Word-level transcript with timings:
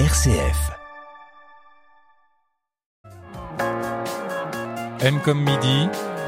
RCF. 0.00 0.72
M 5.00 5.20
comme 5.24 5.38
midi, 5.38 5.86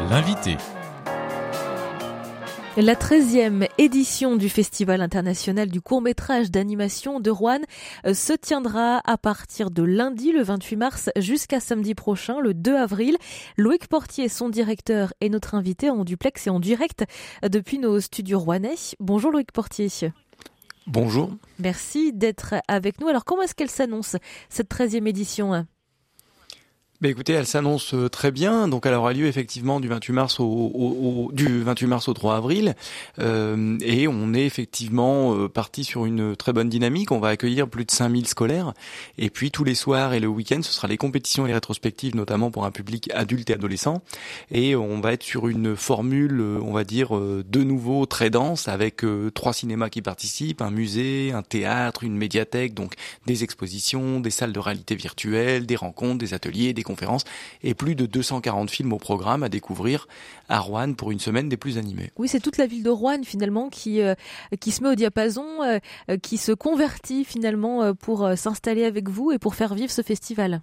l'invité. 0.09 0.57
La 2.77 2.95
13e 2.95 3.67
édition 3.77 4.37
du 4.37 4.49
Festival 4.49 5.01
international 5.01 5.69
du 5.69 5.81
court-métrage 5.81 6.53
d'animation 6.53 7.19
de 7.19 7.29
Rouen 7.29 7.59
euh, 8.07 8.15
se 8.15 8.35
tiendra 8.35 9.01
à 9.05 9.19
partir 9.19 9.73
de 9.73 9.83
lundi 9.83 10.31
le 10.31 10.45
28 10.45 10.77
mars 10.77 11.11
jusqu'à 11.17 11.59
samedi 11.59 11.97
prochain 11.97 12.39
le 12.39 12.55
2 12.55 12.77
avril. 12.77 13.17
Loïc 13.57 13.89
Portier, 13.89 14.29
son 14.29 14.49
directeur, 14.49 15.13
est 15.21 15.29
notre 15.29 15.57
invité 15.57 15.91
en 15.91 16.05
duplex 16.05 16.47
et 16.47 16.51
en 16.51 16.61
direct 16.61 17.05
euh, 17.43 17.49
depuis 17.49 17.81
nos 17.81 17.99
studios 17.99 18.39
rouennais. 18.39 18.77
Bonjour 19.01 19.33
Loïc 19.33 19.51
Portier. 19.51 19.89
Bonjour. 20.87 21.31
Merci 21.59 22.13
d'être 22.13 22.55
avec 22.69 23.01
nous. 23.01 23.09
Alors 23.09 23.25
comment 23.25 23.43
est-ce 23.43 23.55
qu'elle 23.55 23.71
s'annonce 23.71 24.17
cette 24.49 24.71
13e 24.71 25.07
édition? 25.09 25.67
Bah 27.03 27.11
écoutez, 27.11 27.35
elle 27.35 27.47
s'annonce 27.47 27.93
euh, 27.93 28.09
très 28.09 28.31
bien. 28.31 28.69
Donc 28.69 28.87
elle 28.87 28.95
aura 28.95 29.13
lieu 29.13 29.27
effectivement 29.27 29.81
du 29.81 29.89
28 29.89 30.13
mars 30.15 30.41
au, 30.41 30.45
au, 30.45 31.31
du 31.31 31.63
28 31.63 31.87
mars 31.87 32.09
au 32.09 32.15
3 32.15 32.37
avril, 32.37 32.75
euh, 33.19 33.77
et 33.83 34.09
on 34.09 34.33
est 34.33 34.47
effectivement 34.47 35.35
euh, 35.35 35.49
parti 35.49 35.85
sur 35.85 36.07
une 36.07 36.35
très 36.37 36.55
bonne 36.55 36.71
dynamique. 36.71 37.13
On 37.13 37.19
va 37.19 37.29
accueillir 37.29 37.69
plus 37.69 37.85
de 37.85 37.91
5000 37.91 38.27
scolaires, 38.27 38.73
et 39.19 39.29
puis 39.29 39.51
tous 39.51 39.63
les 39.63 39.75
soirs 39.75 40.15
et 40.15 40.21
le 40.21 40.27
week-end, 40.27 40.63
ce 40.63 40.73
sera 40.73 40.89
les 40.89 40.97
compétitions 40.97 41.45
et 41.45 41.49
les 41.49 41.55
rétrospectives, 41.55 42.17
notamment 42.17 42.51
pour 42.51 42.65
un 42.65 42.71
public 42.71 43.11
adulte 43.13 43.51
et 43.51 43.55
adolescent. 43.55 44.01
Et 44.51 44.75
on 44.75 45.01
va 45.03 45.13
être 45.13 45.23
sur 45.23 45.49
une 45.49 45.77
formule, 45.77 46.41
euh, 46.41 46.61
on 46.63 46.73
va 46.73 46.85
dire 46.85 47.11
de 47.11 47.63
nouveau 47.63 48.07
très 48.07 48.31
dense, 48.31 48.69
avec 48.69 49.05
trois 49.35 49.53
cinémas 49.53 49.91
qui 49.91 50.01
participent, 50.01 50.63
un 50.63 50.71
musée, 50.71 51.33
un 51.33 51.43
théâtre, 51.43 52.05
une 52.05 52.17
médiathèque, 52.17 52.73
donc 52.73 52.95
des 53.27 53.45
expositions, 53.45 54.21
des 54.21 54.31
salles 54.31 54.53
de 54.53 54.61
réalité 54.61 54.95
virtuelle, 54.95 55.67
des 55.67 55.77
rencontres, 55.77 56.19
des 56.19 56.33
ateliers, 56.33 56.73
des 56.73 56.86
conférences 56.87 57.25
et 57.63 57.75
plus 57.75 57.95
de 57.95 58.07
240 58.07 58.71
films 58.71 58.93
au 58.93 58.99
programme 58.99 59.43
à 59.43 59.51
découvrir 59.51 60.09
à 60.49 60.59
Rouen 60.61 60.95
pour 60.95 61.11
une 61.11 61.21
semaine 61.21 61.49
des 61.49 61.57
plus 61.57 61.77
animés. 61.77 62.11
Oui, 62.17 62.29
c'est 62.29 62.41
toute 62.41 62.57
la 62.57 62.67
ville 62.67 62.83
de 62.83 62.91
Rouen 62.91 63.23
finalement 63.23 63.69
qui 63.69 64.01
euh, 64.01 64.15
qui 64.61 64.71
se 64.71 64.83
met 64.83 64.89
au 64.91 64.95
diapason, 64.95 65.63
euh, 65.63 65.79
euh, 66.11 66.17
qui 66.17 66.39
se 66.39 66.53
convertit 66.53 67.25
finalement 67.25 67.95
pour 67.95 68.31
s'installer 68.37 68.85
avec 68.85 69.09
vous 69.09 69.33
et 69.33 69.39
pour 69.39 69.55
faire 69.55 69.75
vivre 69.75 69.91
ce 69.91 70.03
festival. 70.03 70.63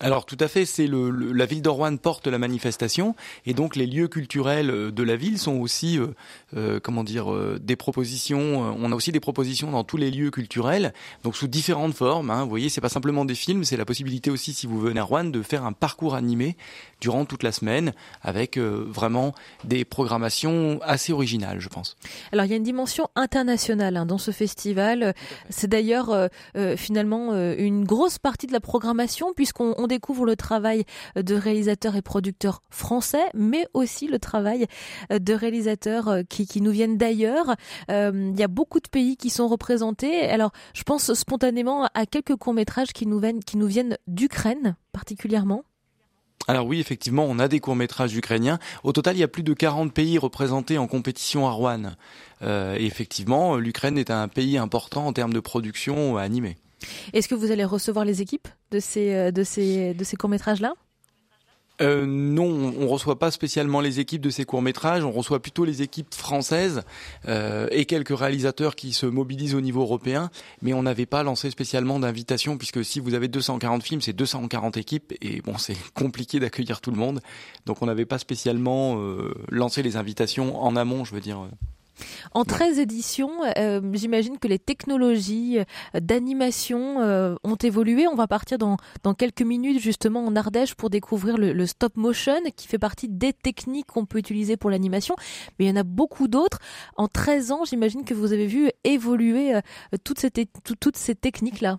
Alors 0.00 0.26
tout 0.26 0.36
à 0.40 0.48
fait, 0.48 0.66
c'est 0.66 0.88
le, 0.88 1.10
la 1.10 1.46
ville 1.46 1.62
Rouen 1.68 1.96
porte 1.96 2.26
la 2.26 2.38
manifestation 2.38 3.14
et 3.46 3.54
donc 3.54 3.76
les 3.76 3.86
lieux 3.86 4.08
culturels 4.08 4.70
euh, 4.70 4.90
de 4.90 5.02
la 5.04 5.14
ville 5.14 5.38
sont 5.38 5.60
aussi, 5.60 5.98
euh, 5.98 6.08
euh, 6.56 6.80
comment 6.82 7.04
dire, 7.04 7.32
des 7.60 7.76
propositions. 7.76 8.74
on 8.76 8.90
a 8.90 8.94
aussi 8.94 9.12
des 9.12 9.20
propositions 9.20 9.70
dans 9.70 9.84
tous 9.84 9.96
les 9.96 10.10
lieux 10.10 10.32
culturels, 10.32 10.92
donc 11.22 11.36
sous 11.36 11.46
différentes 11.46 11.94
formes. 11.94 12.30
Hein. 12.30 12.42
Vous 12.42 12.50
voyez, 12.50 12.68
c'est 12.70 12.80
pas 12.80 12.88
simplement 12.88 13.24
des 13.24 13.36
films, 13.36 13.62
c'est 13.62 13.76
la 13.76 13.84
possibilité 13.84 14.30
aussi, 14.30 14.52
si 14.52 14.66
vous 14.66 14.80
venez 14.80 14.98
à 14.98 15.04
Rouen, 15.04 15.24
de 15.24 15.42
faire 15.42 15.64
un 15.64 15.72
parcours 15.72 16.16
animé 16.16 16.56
durant 17.00 17.24
toute 17.24 17.44
la 17.44 17.52
semaine 17.52 17.92
avec 18.22 18.58
vraiment 18.58 19.32
des 19.62 19.84
programmations 19.84 20.80
assez 20.82 21.12
originales, 21.12 21.60
je 21.60 21.68
pense. 21.68 21.96
Alors 22.32 22.46
il 22.46 22.50
y 22.50 22.54
a 22.54 22.56
une 22.56 22.62
dimension 22.62 23.08
internationale 23.14 23.96
hein, 23.96 24.06
dans 24.06 24.18
ce 24.18 24.30
festival. 24.32 25.14
C'est 25.50 25.68
d'ailleurs 25.68 26.28
finalement 26.76 27.34
une 27.54 27.84
grosse 27.84 28.18
partie 28.18 28.46
de 28.46 28.52
la 28.52 28.60
programmation 28.60 29.32
puisqu'on 29.34 29.83
on 29.84 29.86
découvre 29.86 30.24
le 30.24 30.36
travail 30.36 30.84
de 31.14 31.34
réalisateurs 31.34 31.96
et 31.96 32.02
producteurs 32.02 32.62
français, 32.70 33.24
mais 33.34 33.66
aussi 33.74 34.08
le 34.08 34.18
travail 34.18 34.66
de 35.10 35.34
réalisateurs 35.34 36.08
euh, 36.08 36.22
qui, 36.28 36.60
nous 36.60 36.70
viennent 36.70 36.96
d'ailleurs. 36.96 37.54
Euh, 37.90 38.30
il 38.32 38.38
y 38.38 38.42
a 38.42 38.48
beaucoup 38.48 38.80
de 38.80 38.88
pays 38.88 39.16
qui 39.16 39.30
sont 39.30 39.48
représentés. 39.48 40.24
Alors, 40.24 40.52
je 40.74 40.82
pense 40.82 41.12
spontanément 41.14 41.88
à 41.94 42.06
quelques 42.06 42.36
courts-métrages 42.36 42.92
qui 42.92 43.06
nous 43.06 43.18
viennent, 43.18 43.42
qui 43.42 43.56
nous 43.56 43.66
viennent 43.66 43.98
d'Ukraine 44.06 44.76
particulièrement. 44.92 45.64
Alors 46.46 46.66
oui, 46.66 46.78
effectivement, 46.78 47.24
on 47.24 47.38
a 47.38 47.48
des 47.48 47.60
courts-métrages 47.60 48.14
ukrainiens. 48.14 48.58
Au 48.82 48.92
total, 48.92 49.16
il 49.16 49.20
y 49.20 49.24
a 49.24 49.28
plus 49.28 49.42
de 49.42 49.54
40 49.54 49.92
pays 49.92 50.18
représentés 50.18 50.76
en 50.76 50.86
compétition 50.86 51.46
à 51.46 51.50
Rouen. 51.50 51.92
Euh, 52.42 52.76
et 52.78 52.84
effectivement, 52.84 53.56
l'Ukraine 53.56 53.96
est 53.96 54.10
un 54.10 54.28
pays 54.28 54.58
important 54.58 55.06
en 55.06 55.12
termes 55.12 55.32
de 55.32 55.40
production 55.40 56.16
animée. 56.18 56.56
Est-ce 57.12 57.28
que 57.28 57.34
vous 57.34 57.50
allez 57.50 57.64
recevoir 57.64 58.04
les 58.04 58.22
équipes 58.22 58.48
de 58.70 58.80
ces, 58.80 59.14
euh, 59.14 59.30
de 59.30 59.44
ces, 59.44 59.94
de 59.94 60.04
ces 60.04 60.16
courts-métrages-là? 60.16 60.74
Euh, 61.82 62.06
non, 62.06 62.72
on 62.78 62.86
reçoit 62.86 63.18
pas 63.18 63.32
spécialement 63.32 63.80
les 63.80 63.98
équipes 63.98 64.22
de 64.22 64.30
ces 64.30 64.44
courts 64.44 64.62
métrages, 64.62 65.04
on 65.04 65.10
reçoit 65.10 65.42
plutôt 65.42 65.64
les 65.64 65.82
équipes 65.82 66.14
françaises 66.14 66.82
euh, 67.26 67.66
et 67.72 67.84
quelques 67.84 68.16
réalisateurs 68.16 68.76
qui 68.76 68.92
se 68.92 69.06
mobilisent 69.06 69.56
au 69.56 69.60
niveau 69.60 69.80
européen, 69.80 70.30
mais 70.62 70.72
on 70.72 70.84
n'avait 70.84 71.04
pas 71.04 71.24
lancé 71.24 71.50
spécialement 71.50 71.98
d'invitation 71.98 72.58
puisque 72.58 72.84
si 72.84 73.00
vous 73.00 73.14
avez 73.14 73.26
240 73.26 73.82
films, 73.82 74.00
c'est 74.00 74.12
240 74.12 74.76
équipes 74.76 75.14
et 75.20 75.40
bon, 75.40 75.58
c'est 75.58 75.76
compliqué 75.94 76.38
d'accueillir 76.38 76.80
tout 76.80 76.92
le 76.92 76.96
monde, 76.96 77.20
donc 77.66 77.82
on 77.82 77.86
n'avait 77.86 78.06
pas 78.06 78.18
spécialement 78.18 78.96
lancé 79.48 79.82
les 79.82 79.96
invitations 79.96 80.62
en 80.62 80.76
amont, 80.76 81.04
je 81.04 81.12
veux 81.12 81.20
dire. 81.20 81.48
En 82.32 82.44
13 82.44 82.78
éditions, 82.78 83.30
euh, 83.58 83.80
j'imagine 83.92 84.38
que 84.38 84.48
les 84.48 84.58
technologies 84.58 85.58
euh, 85.58 86.00
d'animation 86.00 87.00
euh, 87.00 87.36
ont 87.44 87.56
évolué. 87.56 88.06
On 88.08 88.14
va 88.14 88.26
partir 88.26 88.58
dans, 88.58 88.76
quelques 89.16 89.42
minutes 89.42 89.80
justement 89.80 90.24
en 90.24 90.34
Ardèche 90.36 90.74
pour 90.74 90.90
découvrir 90.90 91.36
le, 91.38 91.66
stop 91.66 91.96
motion 91.96 92.40
qui 92.56 92.68
fait 92.68 92.78
partie 92.78 93.08
des 93.08 93.32
techniques 93.32 93.86
qu'on 93.86 94.06
peut 94.06 94.18
utiliser 94.18 94.56
pour 94.56 94.70
l'animation. 94.70 95.14
Mais 95.58 95.66
il 95.66 95.68
y 95.68 95.70
en 95.70 95.76
a 95.76 95.84
beaucoup 95.84 96.28
d'autres. 96.28 96.58
En 96.96 97.08
13 97.08 97.52
ans, 97.52 97.64
j'imagine 97.64 98.04
que 98.04 98.14
vous 98.14 98.32
avez 98.32 98.46
vu 98.46 98.70
évoluer 98.84 99.58
toutes 100.02 100.18
ces 100.18 101.14
techniques-là. 101.14 101.78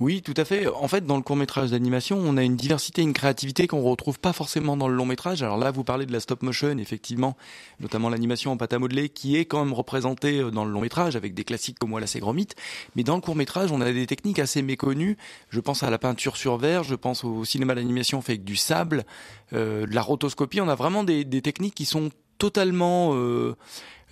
Oui, 0.00 0.22
tout 0.22 0.34
à 0.36 0.44
fait. 0.44 0.66
En 0.66 0.88
fait, 0.88 1.06
dans 1.06 1.16
le 1.16 1.22
court 1.22 1.36
métrage 1.36 1.70
d'animation, 1.70 2.18
on 2.18 2.36
a 2.36 2.42
une 2.42 2.56
diversité, 2.56 3.02
une 3.02 3.12
créativité 3.12 3.66
qu'on 3.66 3.82
retrouve 3.82 4.18
pas 4.18 4.32
forcément 4.32 4.76
dans 4.76 4.88
le 4.88 4.94
long 4.94 5.06
métrage. 5.06 5.42
Alors 5.42 5.58
là, 5.58 5.70
vous 5.70 5.84
parlez 5.84 6.06
de 6.06 6.12
la 6.12 6.20
stop 6.20 6.42
motion, 6.42 6.76
effectivement, 6.78 7.36
notamment 7.80 8.08
l'animation 8.08 8.52
en 8.52 8.56
pâte 8.56 8.72
à 8.72 8.78
modeler, 8.78 9.08
qui 9.08 9.36
est 9.36 9.44
quand 9.44 9.64
même 9.64 9.72
représentée 9.72 10.40
euh, 10.40 10.50
dans 10.50 10.64
le 10.64 10.70
long 10.70 10.80
métrage 10.80 11.16
avec 11.16 11.34
des 11.34 11.44
classiques 11.44 11.78
comme 11.78 11.92
Wallace 11.92 12.16
et 12.16 12.20
Gromit. 12.20 12.48
Mais 12.96 13.02
dans 13.04 13.14
le 13.14 13.20
court 13.20 13.36
métrage, 13.36 13.72
on 13.72 13.80
a 13.80 13.92
des 13.92 14.06
techniques 14.06 14.38
assez 14.38 14.62
méconnues. 14.62 15.16
Je 15.50 15.60
pense 15.60 15.82
à 15.82 15.90
la 15.90 15.98
peinture 15.98 16.36
sur 16.36 16.56
verre, 16.56 16.84
je 16.84 16.94
pense 16.94 17.24
au 17.24 17.44
cinéma 17.44 17.74
d'animation 17.74 18.20
fait 18.20 18.32
avec 18.32 18.44
du 18.44 18.56
sable, 18.56 19.04
euh, 19.52 19.86
de 19.86 19.94
la 19.94 20.02
rotoscopie. 20.02 20.60
On 20.60 20.68
a 20.68 20.74
vraiment 20.74 21.04
des, 21.04 21.24
techniques 21.42 21.74
qui 21.74 21.86
sont 21.86 22.10
totalement 22.38 23.14
euh, 23.14 23.56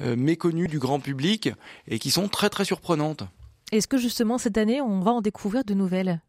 méconnues 0.00 0.66
du 0.66 0.78
grand 0.78 0.98
public 0.98 1.50
et 1.86 1.98
qui 1.98 2.10
sont 2.10 2.28
très 2.28 2.50
très 2.50 2.64
surprenantes. 2.64 3.24
Est-ce 3.72 3.86
que 3.86 3.98
justement 3.98 4.36
cette 4.36 4.58
année, 4.58 4.80
on 4.80 4.98
va 4.98 5.12
en 5.12 5.20
découvrir 5.20 5.62
de 5.64 5.74
nouvelles? 5.74 6.20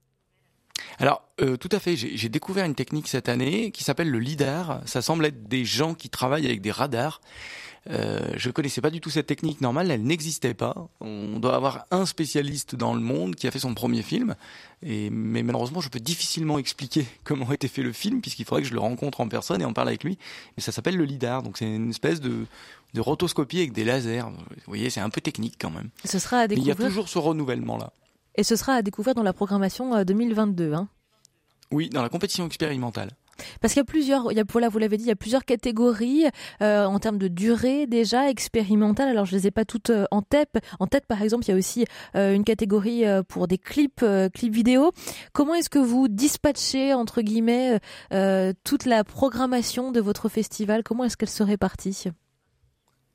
Alors, 1.00 1.24
euh, 1.42 1.58
tout 1.58 1.70
à 1.72 1.80
fait. 1.80 1.96
J'ai 1.96 2.30
découvert 2.30 2.66
une 2.66 2.76
technique 2.76 3.08
cette 3.08 3.30
année 3.30 3.72
qui 3.72 3.84
s'appelle 3.84 4.10
le 4.10 4.20
LIDAR. 4.20 4.82
Ça 4.86 5.02
semble 5.02 5.26
être 5.26 5.48
des 5.48 5.66
gens 5.66 5.94
qui 5.94 6.10
travaillent 6.10 6.46
avec 6.46 6.62
des 6.62 6.72
radars. 6.72 7.22
Euh, 7.90 8.20
je 8.38 8.50
ne 8.50 8.54
connaissais 8.54 8.82
pas 8.82 8.92
du 8.92 9.02
tout 9.02 9.10
cette 9.10 9.26
technique 9.26 9.60
normale, 9.60 9.90
elle 9.90 10.04
n'existait 10.04 10.54
pas. 10.54 10.88
On 11.00 11.40
doit 11.40 11.56
avoir 11.56 11.86
un 11.90 12.06
spécialiste 12.06 12.76
dans 12.76 12.94
le 12.94 13.00
monde 13.00 13.36
qui 13.36 13.48
a 13.48 13.52
fait 13.52 13.60
son 13.60 13.74
premier 13.74 14.04
film, 14.04 14.36
et, 14.84 15.10
mais 15.10 15.42
malheureusement 15.42 15.82
je 15.82 15.90
peux 15.90 16.00
difficilement 16.00 16.60
expliquer 16.60 17.08
comment 17.24 17.50
a 17.50 17.56
été 17.56 17.68
fait 17.68 17.82
le 17.82 17.92
film, 17.92 18.22
puisqu'il 18.22 18.46
faudrait 18.46 18.62
que 18.62 18.68
je 18.68 18.74
le 18.76 18.80
rencontre 18.80 19.20
en 19.22 19.28
personne 19.28 19.62
et 19.62 19.66
en 19.66 19.74
parle 19.74 19.88
avec 19.88 20.04
lui. 20.04 20.20
Mais 20.56 20.62
ça 20.62 20.72
s'appelle 20.72 20.96
le 20.96 21.06
LIDAR, 21.06 21.42
donc 21.42 21.58
c'est 21.58 21.66
une 21.66 21.90
espèce 21.90 22.22
de, 22.22 22.46
de 22.94 23.02
rotoscopie 23.02 23.58
avec 23.58 23.74
des 23.74 23.84
lasers. 23.84 24.22
Vous 24.22 24.68
voyez, 24.68 24.92
c'est 24.92 25.02
un 25.02 25.10
peu 25.10 25.22
technique 25.22 25.56
quand 25.60 25.72
même. 25.72 25.90
Ce 26.06 26.20
sera 26.20 26.42
à 26.42 26.48
découvrir. 26.48 26.76
il 26.76 26.82
y 26.82 26.86
a 26.86 26.88
toujours 26.88 27.10
ce 27.10 27.18
renouvellement-là. 27.18 27.94
Et 28.36 28.44
ce 28.44 28.56
sera 28.56 28.74
à 28.74 28.82
découvrir 28.82 29.16
dans 29.16 29.24
la 29.24 29.34
programmation 29.34 30.04
2022. 30.04 30.72
Euh, 30.72 30.76
hein 30.76 30.88
oui, 31.72 31.90
dans 31.90 32.02
la 32.02 32.10
compétition 32.10 32.46
expérimentale. 32.46 33.12
Parce 33.60 33.74
qu'il 33.74 33.80
y 33.80 33.82
a 33.82 33.86
plusieurs, 33.86 34.32
il 34.32 34.38
y 34.38 34.42
a, 34.42 34.44
voilà, 34.48 34.70
vous 34.70 34.78
l'avez 34.78 34.98
dit, 34.98 35.06
il 35.06 35.08
y 35.08 35.12
a 35.12 35.16
plusieurs 35.16 35.46
catégories 35.46 36.26
euh, 36.62 36.86
en 36.86 37.00
termes 37.00 37.18
de 37.18 37.28
durée 37.28 37.88
déjà 37.88 38.30
expérimentale. 38.30 39.10
Alors 39.10 39.26
je 39.26 39.36
les 39.36 39.48
ai 39.48 39.52
pas 39.52 39.66
toutes 39.66 39.90
euh, 39.90 40.06
en 40.12 40.22
tête. 40.22 40.60
En 40.80 40.86
tête, 40.86 41.08
par 41.08 41.22
exemple, 41.22 41.46
il 41.46 41.50
y 41.50 41.54
a 41.54 41.58
aussi 41.58 41.86
une 42.14 42.44
catégorie 42.44 43.04
pour 43.28 43.48
des 43.48 43.58
clips, 43.58 44.06
clips 44.34 44.54
vidéo. 44.54 44.92
Comment 45.34 45.56
est-ce 45.56 45.70
que 45.70 45.80
vous 45.80 46.08
dispatchez 46.08 46.94
entre 46.94 47.22
guillemets 47.22 47.80
toute 48.64 48.86
la 48.86 49.04
programmation 49.04 49.92
de 49.92 50.02
votre 50.02 50.30
festival? 50.30 50.84
Comment 50.84 51.06
est-ce 51.06 51.18
qu'elle 51.18 51.30
se 51.30 51.44
répartit 51.44 52.12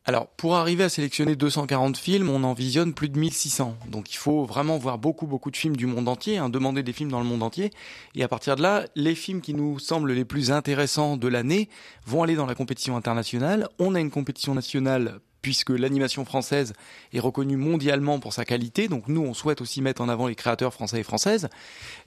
alors, 0.09 0.29
pour 0.29 0.55
arriver 0.55 0.85
à 0.85 0.89
sélectionner 0.89 1.35
240 1.35 1.97
films, 1.97 2.31
on 2.31 2.45
en 2.45 2.53
visionne 2.53 2.95
plus 2.95 3.09
de 3.09 3.19
1600. 3.19 3.77
Donc, 3.89 4.13
il 4.13 4.17
faut 4.17 4.45
vraiment 4.45 4.79
voir 4.79 4.99
beaucoup, 4.99 5.27
beaucoup 5.27 5.51
de 5.51 5.57
films 5.57 5.77
du 5.77 5.87
monde 5.87 6.09
entier, 6.09 6.39
hein, 6.39 6.49
demander 6.49 6.85
des 6.85 6.93
films 6.93 7.11
dans 7.11 7.19
le 7.19 7.27
monde 7.27 7.43
entier. 7.43 7.73
Et 8.15 8.23
à 8.23 8.29
partir 8.29 8.55
de 8.55 8.63
là, 8.63 8.85
les 8.95 9.17
films 9.17 9.41
qui 9.41 9.53
nous 9.53 9.81
semblent 9.81 10.13
les 10.13 10.25
plus 10.25 10.53
intéressants 10.53 11.17
de 11.17 11.27
l'année 11.27 11.69
vont 12.07 12.23
aller 12.23 12.37
dans 12.37 12.47
la 12.47 12.55
compétition 12.55 12.97
internationale. 12.97 13.69
On 13.81 13.97
a 13.97 14.01
une 14.01 14.13
compétition 14.13 14.55
nationale 14.55 15.19
puisque 15.47 15.71
l'animation 15.71 16.25
française 16.25 16.73
est 17.13 17.21
reconnue 17.21 17.57
mondialement 17.57 18.19
pour 18.19 18.33
sa 18.33 18.45
qualité. 18.45 18.89
Donc 18.89 19.07
nous, 19.07 19.21
on 19.21 19.33
souhaite 19.33 19.61
aussi 19.61 19.81
mettre 19.81 20.03
en 20.03 20.09
avant 20.09 20.27
les 20.27 20.35
créateurs 20.35 20.75
français 20.75 20.99
et 20.99 21.03
françaises. 21.05 21.49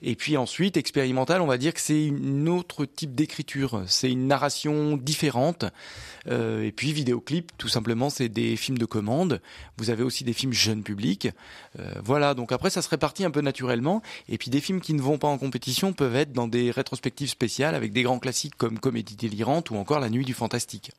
Et 0.02 0.14
puis 0.14 0.36
ensuite, 0.36 0.76
expérimental, 0.76 1.40
on 1.40 1.46
va 1.46 1.56
dire 1.56 1.72
que 1.72 1.80
c'est 1.80 2.04
une 2.04 2.50
autre 2.50 2.84
type 2.84 3.14
d'écriture. 3.14 3.82
C'est 3.86 4.10
une 4.10 4.26
narration 4.26 4.98
différente. 4.98 5.64
Euh, 6.28 6.64
et 6.64 6.70
puis 6.70 6.92
vidéoclip, 6.92 7.52
tout 7.56 7.68
simplement, 7.68 8.10
c'est 8.10 8.28
des 8.28 8.56
films 8.56 8.76
de 8.76 8.84
commande. 8.84 9.40
Vous 9.78 9.88
avez 9.88 10.02
aussi 10.02 10.22
des 10.22 10.34
films 10.34 10.52
jeunes 10.52 10.82
publics. 10.82 11.30
Euh, 11.78 11.94
voilà, 12.04 12.34
donc 12.34 12.52
après, 12.52 12.68
ça 12.68 12.82
se 12.82 12.90
répartit 12.90 13.24
un 13.24 13.30
peu 13.30 13.40
naturellement. 13.40 14.02
Et 14.28 14.36
puis 14.36 14.50
des 14.50 14.60
films 14.60 14.82
qui 14.82 14.92
ne 14.92 15.00
vont 15.00 15.16
pas 15.16 15.28
en 15.28 15.38
compétition 15.38 15.94
peuvent 15.94 16.16
être 16.16 16.34
dans 16.34 16.46
des 16.46 16.70
rétrospectives 16.70 17.30
spéciales 17.30 17.74
avec 17.74 17.94
des 17.94 18.02
grands 18.02 18.18
classiques 18.18 18.56
comme 18.58 18.78
Comédie 18.78 19.16
délirante 19.16 19.70
ou 19.70 19.76
encore 19.76 19.98
La 19.98 20.10
nuit 20.10 20.26
du 20.26 20.34
fantastique. 20.34 20.92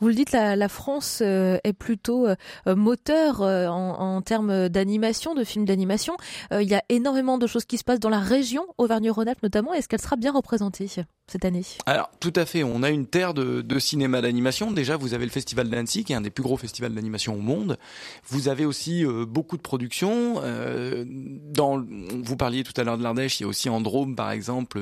Vous 0.00 0.08
le 0.08 0.14
dites, 0.14 0.32
la, 0.32 0.68
France 0.68 1.20
euh, 1.22 1.58
est 1.64 1.77
plutôt 1.78 2.26
euh, 2.26 2.36
moteur 2.66 3.42
euh, 3.42 3.66
en, 3.66 4.16
en, 4.16 4.22
termes 4.22 4.68
d'animation, 4.68 5.34
de 5.34 5.44
films 5.44 5.64
d'animation. 5.64 6.16
il 6.52 6.68
y 6.68 6.74
a 6.74 6.82
énormément 6.88 7.38
de 7.38 7.46
choses 7.46 7.64
qui 7.64 7.78
se 7.78 7.84
passent 7.84 8.00
dans 8.00 8.08
la 8.08 8.20
région 8.20 8.66
Auvergne-Rhône-Alpes 8.78 9.42
notamment. 9.42 9.72
Est-ce 9.72 9.88
qu'elle 9.88 10.00
sera 10.00 10.16
bien 10.16 10.32
représentée? 10.32 10.88
Cette 11.28 11.44
année 11.44 11.62
Alors 11.86 12.10
tout 12.20 12.32
à 12.34 12.46
fait, 12.46 12.64
on 12.64 12.82
a 12.82 12.90
une 12.90 13.06
terre 13.06 13.34
de, 13.34 13.78
cinéma 13.78 14.20
d'animation. 14.20 14.70
Déjà, 14.72 14.96
vous 14.96 15.14
avez 15.14 15.24
le 15.24 15.30
Festival 15.30 15.68
d'Annecy, 15.68 16.04
qui 16.04 16.12
est 16.12 16.16
un 16.16 16.20
des 16.20 16.30
plus 16.30 16.42
gros 16.42 16.56
festivals 16.56 16.92
d'animation 16.94 17.34
au 17.34 17.40
monde. 17.40 17.78
Vous 18.26 18.48
avez 18.48 18.64
aussi 18.64 19.04
euh, 19.04 19.24
beaucoup 19.24 19.56
de 19.56 19.62
productions. 19.62 20.40
Euh, 20.42 21.04
dans, 21.06 21.84
vous 22.24 22.36
parliez 22.36 22.64
tout 22.64 22.72
à 22.80 22.84
l'heure 22.84 22.98
de 22.98 23.02
l'Ardèche, 23.02 23.38
il 23.38 23.44
y 23.44 23.46
a 23.46 23.48
aussi 23.48 23.68
en 23.68 23.78
par 24.16 24.32
exemple, 24.32 24.78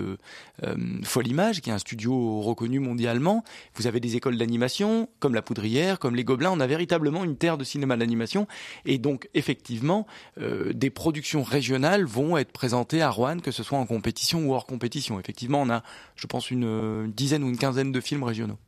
euh, 0.64 0.76
Folle 1.04 1.28
Image, 1.28 1.60
qui 1.60 1.70
est 1.70 1.72
un 1.72 1.78
studio 1.78 2.40
reconnu 2.40 2.80
mondialement. 2.80 3.44
Vous 3.74 3.86
avez 3.86 4.00
des 4.00 4.16
écoles 4.16 4.38
d'animation, 4.38 5.08
comme 5.20 5.34
La 5.34 5.42
Poudrière, 5.42 5.98
comme 5.98 6.16
Les 6.16 6.24
Gobelins. 6.24 6.50
On 6.52 6.60
a 6.60 6.66
véritablement 6.66 7.22
une 7.24 7.36
terre 7.36 7.58
de 7.58 7.64
cinéma 7.64 7.96
d'animation. 7.96 8.48
Et 8.84 8.98
donc, 8.98 9.28
effectivement, 9.34 10.06
des 10.38 10.90
productions 10.90 11.42
régionales 11.42 12.04
vont 12.04 12.36
être 12.36 12.52
présentées 12.52 13.02
à 13.02 13.10
Rouen, 13.10 13.38
que 13.38 13.50
ce 13.50 13.62
soit 13.62 13.78
en 13.78 13.86
compétition 13.86 14.46
ou 14.46 14.54
hors 14.54 14.66
compétition. 14.66 15.20
Effectivement, 15.20 15.62
on 15.62 15.70
a, 15.70 15.82
je 16.16 16.26
pense, 16.26 16.35
une 16.40 17.10
dizaine 17.12 17.44
ou 17.44 17.48
une 17.48 17.58
quinzaine 17.58 17.92
de 17.92 18.00
films 18.00 18.22
régionaux. 18.22 18.58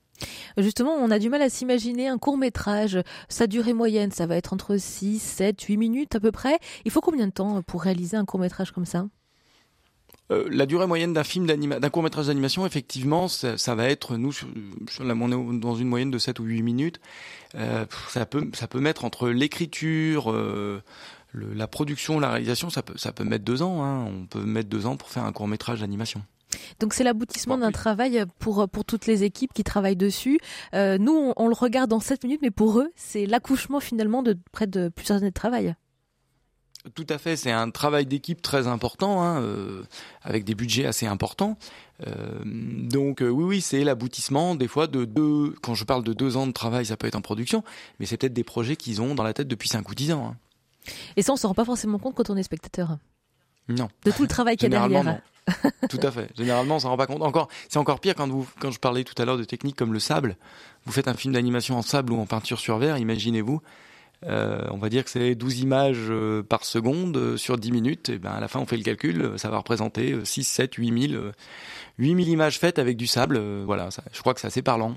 Justement, 0.56 0.94
on 0.94 1.10
a 1.10 1.18
du 1.18 1.28
mal 1.28 1.42
à 1.42 1.48
s'imaginer 1.48 2.08
un 2.08 2.18
court 2.18 2.38
métrage. 2.38 2.98
Sa 3.28 3.46
durée 3.46 3.72
moyenne, 3.72 4.10
ça 4.10 4.26
va 4.26 4.36
être 4.36 4.52
entre 4.52 4.76
6, 4.76 5.20
7, 5.20 5.60
8 5.62 5.76
minutes 5.76 6.14
à 6.16 6.20
peu 6.20 6.32
près. 6.32 6.58
Il 6.84 6.90
faut 6.90 7.00
combien 7.00 7.26
de 7.26 7.32
temps 7.32 7.62
pour 7.62 7.82
réaliser 7.82 8.16
un 8.16 8.24
court 8.24 8.40
métrage 8.40 8.72
comme 8.72 8.86
ça? 8.86 9.06
Euh, 10.30 10.46
la 10.50 10.66
durée 10.66 10.86
moyenne 10.86 11.14
d'un 11.14 11.24
film 11.24 11.46
d'un 11.46 11.90
court 11.90 12.02
métrage 12.02 12.26
d'animation, 12.26 12.66
effectivement, 12.66 13.28
ça, 13.28 13.56
ça, 13.56 13.74
va 13.74 13.88
être 13.88 14.16
nous 14.16 14.32
sur, 14.32 14.48
sur 14.90 15.04
la, 15.04 15.14
on 15.14 15.56
est 15.56 15.58
dans 15.58 15.74
une 15.74 15.88
moyenne 15.88 16.10
de 16.10 16.18
7 16.18 16.38
ou 16.38 16.44
8 16.44 16.62
minutes. 16.62 17.00
Euh, 17.54 17.86
ça 18.08 18.26
peut 18.26 18.50
ça 18.52 18.68
peut 18.68 18.80
mettre 18.80 19.06
entre 19.06 19.30
l'écriture, 19.30 20.30
euh, 20.30 20.82
la 21.32 21.66
production, 21.66 22.20
la 22.20 22.30
réalisation, 22.30 22.68
ça 22.68 22.82
peut 22.82 22.98
ça 22.98 23.12
peut 23.12 23.24
mettre 23.24 23.44
deux 23.44 23.62
ans. 23.62 23.82
Hein. 23.82 24.04
On 24.04 24.26
peut 24.26 24.44
mettre 24.44 24.68
deux 24.68 24.84
ans 24.84 24.96
pour 24.96 25.08
faire 25.08 25.24
un 25.24 25.32
court 25.32 25.48
métrage 25.48 25.80
d'animation. 25.80 26.22
Donc 26.80 26.94
c'est 26.94 27.04
l'aboutissement 27.04 27.58
d'un 27.58 27.72
travail 27.72 28.24
pour 28.38 28.68
pour 28.68 28.84
toutes 28.84 29.06
les 29.06 29.24
équipes 29.24 29.52
qui 29.52 29.64
travaillent 29.64 29.96
dessus. 29.96 30.38
Euh, 30.74 30.98
nous, 30.98 31.12
on, 31.12 31.34
on, 31.36 31.48
le 31.48 31.54
regarde 31.54 31.92
en 31.92 32.00
7 32.00 32.24
minutes, 32.24 32.40
mais 32.42 32.50
pour 32.50 32.80
eux, 32.80 32.90
c'est 32.96 33.26
l'accouchement 33.26 33.80
finalement 33.80 34.22
de 34.22 34.36
près 34.52 34.66
de 34.66 34.88
plusieurs 34.88 35.18
années 35.18 35.30
de 35.30 35.34
travail. 35.34 35.74
Tout 36.94 37.06
à 37.08 37.18
fait, 37.18 37.36
c'est 37.36 37.50
un 37.50 37.70
travail 37.70 38.06
d'équipe 38.06 38.40
très 38.40 38.66
important, 38.66 39.22
hein, 39.22 39.42
euh, 39.42 39.82
avec 40.22 40.44
des 40.44 40.54
budgets 40.54 40.86
assez 40.86 41.06
importants. 41.06 41.58
Euh, 42.06 42.40
donc 42.44 43.20
euh, 43.20 43.28
oui, 43.28 43.44
oui, 43.44 43.60
c'est 43.60 43.82
l'aboutissement 43.84 44.54
des 44.54 44.68
fois 44.68 44.86
de 44.86 45.04
deux. 45.04 45.54
Quand 45.60 45.74
je 45.74 45.84
parle 45.84 46.04
de 46.04 46.12
deux 46.12 46.36
ans 46.36 46.46
de 46.46 46.52
travail, 46.52 46.86
ça 46.86 46.96
peut 46.96 47.06
être 47.06 47.16
en 47.16 47.20
production, 47.20 47.64
mais 47.98 48.06
c'est 48.06 48.16
peut-être 48.16 48.32
des 48.32 48.44
projets 48.44 48.76
qu'ils 48.76 49.02
ont 49.02 49.14
dans 49.14 49.24
la 49.24 49.34
tête 49.34 49.48
depuis 49.48 49.68
cinq 49.68 49.90
ou 49.90 49.94
dix 49.94 50.12
ans. 50.12 50.28
Hein. 50.28 50.36
Et 51.16 51.22
ça, 51.22 51.32
on 51.32 51.36
s'en 51.36 51.48
rend 51.48 51.54
pas 51.54 51.64
forcément 51.64 51.98
compte 51.98 52.14
quand 52.14 52.30
on 52.30 52.36
est 52.36 52.42
spectateur. 52.42 52.98
Non. 53.68 53.88
De 54.04 54.10
tout 54.10 54.22
le 54.22 54.28
travail 54.28 54.56
qu'il 54.56 54.72
y 54.72 54.74
a 54.74 54.78
derrière. 54.78 55.04
Non. 55.04 55.20
tout 55.88 56.00
à 56.02 56.10
fait. 56.10 56.30
Généralement, 56.36 56.76
on 56.76 56.78
s'en 56.78 56.90
rend 56.90 56.96
pas 56.96 57.06
compte. 57.06 57.22
Encore, 57.22 57.48
c'est 57.68 57.78
encore 57.78 58.00
pire 58.00 58.14
quand 58.14 58.28
vous, 58.28 58.46
quand 58.60 58.70
je 58.70 58.78
parlais 58.78 59.04
tout 59.04 59.20
à 59.20 59.24
l'heure 59.24 59.38
de 59.38 59.44
techniques 59.44 59.76
comme 59.76 59.92
le 59.92 59.98
sable. 59.98 60.36
Vous 60.84 60.92
faites 60.92 61.08
un 61.08 61.14
film 61.14 61.34
d'animation 61.34 61.76
en 61.76 61.82
sable 61.82 62.12
ou 62.12 62.20
en 62.20 62.26
peinture 62.26 62.60
sur 62.60 62.78
verre, 62.78 62.98
imaginez-vous. 62.98 63.60
Euh, 64.26 64.66
on 64.70 64.78
va 64.78 64.88
dire 64.88 65.04
que 65.04 65.10
c'est 65.10 65.36
12 65.36 65.60
images 65.60 66.06
euh, 66.10 66.42
par 66.42 66.64
seconde 66.64 67.16
euh, 67.16 67.36
sur 67.36 67.56
10 67.56 67.70
minutes. 67.70 68.08
Et 68.08 68.18
ben 68.18 68.30
à 68.30 68.40
la 68.40 68.48
fin, 68.48 68.58
on 68.58 68.66
fait 68.66 68.76
le 68.76 68.82
calcul, 68.82 69.34
ça 69.36 69.48
va 69.48 69.58
représenter 69.58 70.16
6, 70.24 70.44
7, 70.44 70.74
8 70.74 71.10
000, 71.10 71.22
8 71.98 72.16
000 72.16 72.28
images 72.28 72.58
faites 72.58 72.78
avec 72.78 72.96
du 72.96 73.06
sable. 73.06 73.38
voilà, 73.64 73.90
ça, 73.90 74.02
je 74.12 74.20
crois 74.20 74.34
que 74.34 74.40
c'est 74.40 74.48
assez 74.48 74.62
parlant. 74.62 74.96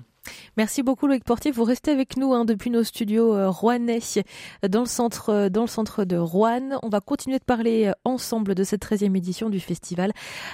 Merci 0.57 0.83
beaucoup 0.83 1.07
Loïc 1.07 1.23
Portier. 1.23 1.51
Vous 1.51 1.63
restez 1.63 1.91
avec 1.91 2.17
nous 2.17 2.33
hein, 2.33 2.43
depuis 2.43 2.69
nos 2.69 2.83
studios 2.83 3.33
euh, 3.33 3.49
rouennais 3.49 3.99
dans 4.67 4.81
le 4.81 4.85
centre 4.85 5.29
euh, 5.29 5.49
dans 5.49 5.61
le 5.61 5.67
centre 5.67 6.03
de 6.03 6.17
Rouen. 6.17 6.77
On 6.83 6.89
va 6.89 6.99
continuer 6.99 7.39
de 7.39 7.43
parler 7.43 7.87
euh, 7.87 7.93
ensemble 8.03 8.53
de 8.53 8.63
cette 8.63 8.85
13e 8.85 9.15
édition 9.15 9.49
du 9.49 9.61
Festival 9.61 10.11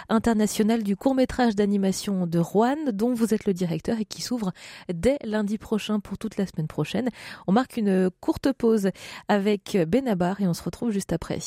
international 0.09 0.83
du 0.83 0.95
court-métrage 0.95 1.55
d'animation 1.55 2.27
de 2.27 2.37
Rouen 2.37 2.77
dont 2.93 3.13
vous 3.13 3.33
êtes 3.33 3.45
le 3.45 3.53
directeur 3.53 3.99
et 3.99 4.05
qui 4.05 4.21
s'ouvre 4.21 4.51
dès 4.93 5.17
lundi 5.23 5.57
prochain 5.57 5.99
pour 5.99 6.17
toute 6.17 6.37
la 6.37 6.45
semaine 6.45 6.67
prochaine. 6.67 7.09
On 7.47 7.51
marque 7.51 7.77
une 7.77 8.11
courte 8.21 8.51
pause 8.53 8.91
avec 9.27 9.77
Benabar 9.87 10.41
et 10.41 10.47
on 10.47 10.53
se 10.53 10.63
retrouve 10.63 10.91
juste 10.91 11.11
après. 11.11 11.39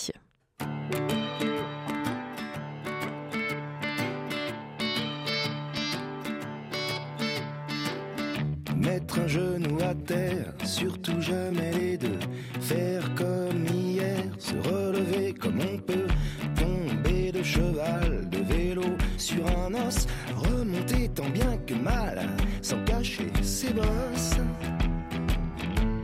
Mettre 9.01 9.21
un 9.21 9.29
genou 9.29 9.79
à 9.83 9.95
terre, 10.07 10.53
surtout 10.65 11.21
jamais 11.21 11.73
les 11.73 11.97
deux. 11.97 12.19
Faire 12.61 13.03
comme 13.15 13.67
hier, 13.67 14.23
se 14.39 14.55
relever 14.69 15.33
comme 15.33 15.59
on 15.61 15.79
peut. 15.79 16.07
Tomber 16.55 17.33
de 17.33 17.43
cheval, 17.43 18.29
de 18.31 18.39
vélo, 18.39 18.85
sur 19.17 19.45
un 19.47 19.75
os. 19.87 20.07
Remonter 20.37 21.09
tant 21.09 21.29
bien 21.31 21.57
que 21.67 21.75
mal, 21.75 22.29
sans 22.63 22.83
cacher 22.85 23.33
ses 23.43 23.73
bosses. 23.73 24.37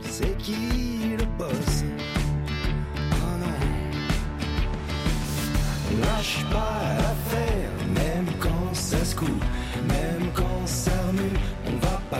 C'est 0.01 0.37
qui 0.37 1.15
le 1.17 1.25
boss? 1.37 1.83
Oh 3.11 3.37
non. 3.39 3.59
Lâche 6.01 6.43
pas 6.51 6.95
l'affaire, 6.97 7.71
même 7.93 8.27
quand 8.39 8.73
ça 8.73 9.05
se 9.05 9.15
coupe, 9.15 9.45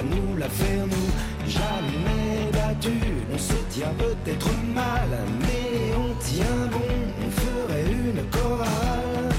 nous 0.04 0.38
la 0.38 0.50
faire 0.50 0.86
nous 0.88 1.50
jamais 1.50 2.52
battu. 2.52 3.00
On 3.34 3.38
se 3.38 3.54
tient 3.70 3.94
peut-être 3.98 4.50
mal, 4.74 5.10
mais 5.42 5.94
on 5.96 6.14
tient 6.16 6.68
bon. 6.72 6.92
On 7.26 7.32
ferait 7.32 7.86
une 7.92 8.30
chorale 8.30 9.30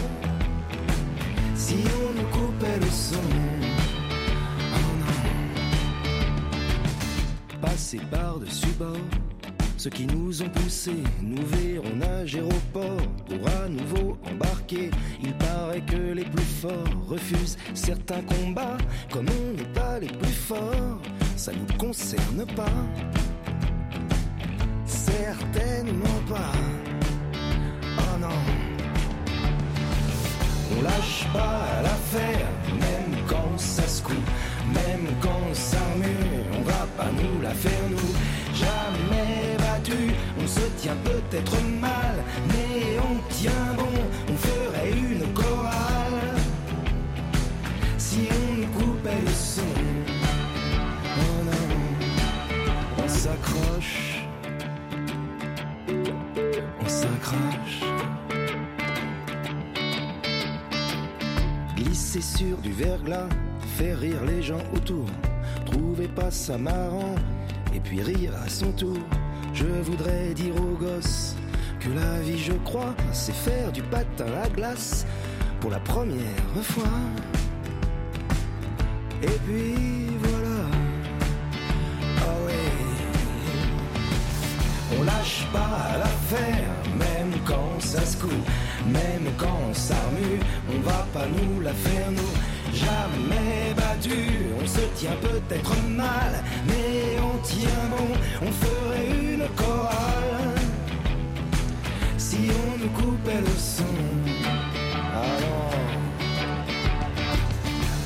si 1.55 1.77
on 2.01 2.13
nous 2.19 2.29
coupait 2.29 2.79
le 2.81 2.91
son. 2.91 3.29
Oh. 4.75 4.79
Passer 7.61 8.01
par-dessus 8.11 8.75
bord. 8.79 9.28
Ceux 9.79 9.91
qui 9.91 10.07
nous 10.07 10.43
ont 10.43 10.49
poussés, 10.49 11.05
nous 11.23 11.47
verront 11.47 11.95
nager 11.95 12.41
au 12.41 12.49
port 12.73 13.01
pour 13.29 13.49
à 13.49 13.69
nouveau 13.69 14.19
embarquer. 14.29 14.91
Il 15.23 15.33
paraît 15.35 15.83
que 15.83 16.15
les 16.15 16.25
plus 16.25 16.43
forts 16.43 17.07
refusent 17.07 17.57
certains 17.75 18.23
combats. 18.23 18.77
Comme 19.13 19.27
on 19.29 19.57
n'est 19.57 19.73
pas 19.75 20.01
les 20.01 20.09
plus 20.09 20.33
forts, 20.33 21.01
ça 21.37 21.53
nous 21.53 21.77
concerne 21.79 22.45
pas. 22.57 22.85
Certainement 24.85 26.18
tient 40.79 40.97
peut-être 41.03 41.61
mal, 41.81 42.23
mais 42.49 42.99
on 43.01 43.19
tient 43.33 43.75
bon, 43.77 43.89
on 44.29 44.37
ferait 44.37 44.93
une 44.93 45.35
chorale. 45.35 46.37
Si 47.97 48.29
on 48.31 48.79
coupait 48.79 49.21
le 49.21 49.33
son, 49.33 49.63
oh 51.19 51.45
non, 51.45 53.05
on 53.05 53.09
s'accroche, 53.09 54.23
on 56.81 56.89
s'accroche. 56.89 57.83
Glisser 61.77 62.21
sur 62.21 62.57
du 62.59 62.71
verglas, 62.71 63.29
faire 63.77 63.99
rire 63.99 64.25
les 64.25 64.43
gens 64.43 64.63
autour. 64.77 65.07
Trouvez 65.67 66.09
pas 66.09 66.31
ça 66.31 66.57
marrant, 66.57 67.17
et 67.75 67.81
puis 67.81 68.01
rire 68.01 68.33
à 68.45 68.49
son 68.49 68.71
tour. 68.71 68.99
Je 69.55 69.65
voudrais 69.83 70.35
dire 70.35 70.55
aux 70.57 70.77
gosses 70.77 71.35
que 71.81 71.89
la 71.91 72.21
vie, 72.21 72.39
je 72.39 72.53
crois, 72.65 72.95
c'est 73.13 73.35
faire 73.35 73.73
du 73.73 73.83
patin 73.83 74.27
à 74.45 74.49
glace 74.49 75.07
pour 75.61 75.71
la 75.71 75.81
première 75.81 76.63
fois. 76.63 76.85
Et 79.23 79.39
puis 79.47 80.17
voilà. 80.23 80.61
Oh 82.23 82.47
oui. 82.47 82.55
On 84.99 85.03
lâche 85.03 85.47
pas 85.53 85.99
l'affaire, 85.99 86.71
même 86.97 87.33
quand 87.45 87.81
ça 87.81 88.05
se 88.05 88.17
coule, 88.17 88.31
même 88.87 89.33
quand 89.37 89.59
on 89.69 89.75
s'armure, 89.75 90.43
on 90.73 90.81
va 90.89 91.07
pas 91.13 91.27
nous 91.27 91.61
la 91.61 91.73
faire 91.73 92.11
nous. 92.13 92.33
Jamais 92.73 93.75
battu, 93.77 94.53
on 94.63 94.67
se 94.67 94.81
tient 94.95 95.17
peut-être 95.21 95.75
mal, 95.89 96.45
mais 96.67 97.19
on 97.21 97.39
tient 97.39 97.89
bon, 97.91 98.09
on 98.43 98.53
ferait 98.53 99.09
une 99.11 99.18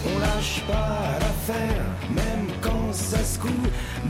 on 0.05 0.19
lâche 0.19 0.63
pas 0.67 1.19
l'affaire, 1.21 1.85
même 2.11 2.49
quand 2.61 2.93
ça 2.93 3.19
se 3.19 3.39
coule, 3.39 3.51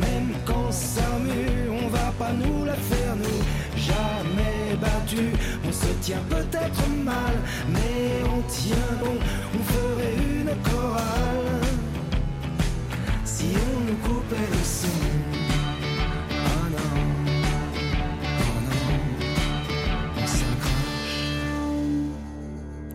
même 0.01 0.33
quand 0.47 0.73
ça 0.73 1.03
mue, 1.23 1.71
on 1.71 1.89
va 1.89 2.13
pas 2.19 2.33
nous 2.33 2.65
la 2.65 2.75
faire 2.75 3.17
nous. 3.17 3.43
Jamais 3.77 4.77
battu, 4.81 5.33
on 5.69 5.73
se 5.73 5.93
tient 6.01 6.23
peut-être 6.31 6.89
mal, 7.05 7.37
mais 7.69 8.23
on 8.35 8.41
tient 8.43 8.77
bon, 9.01 9.17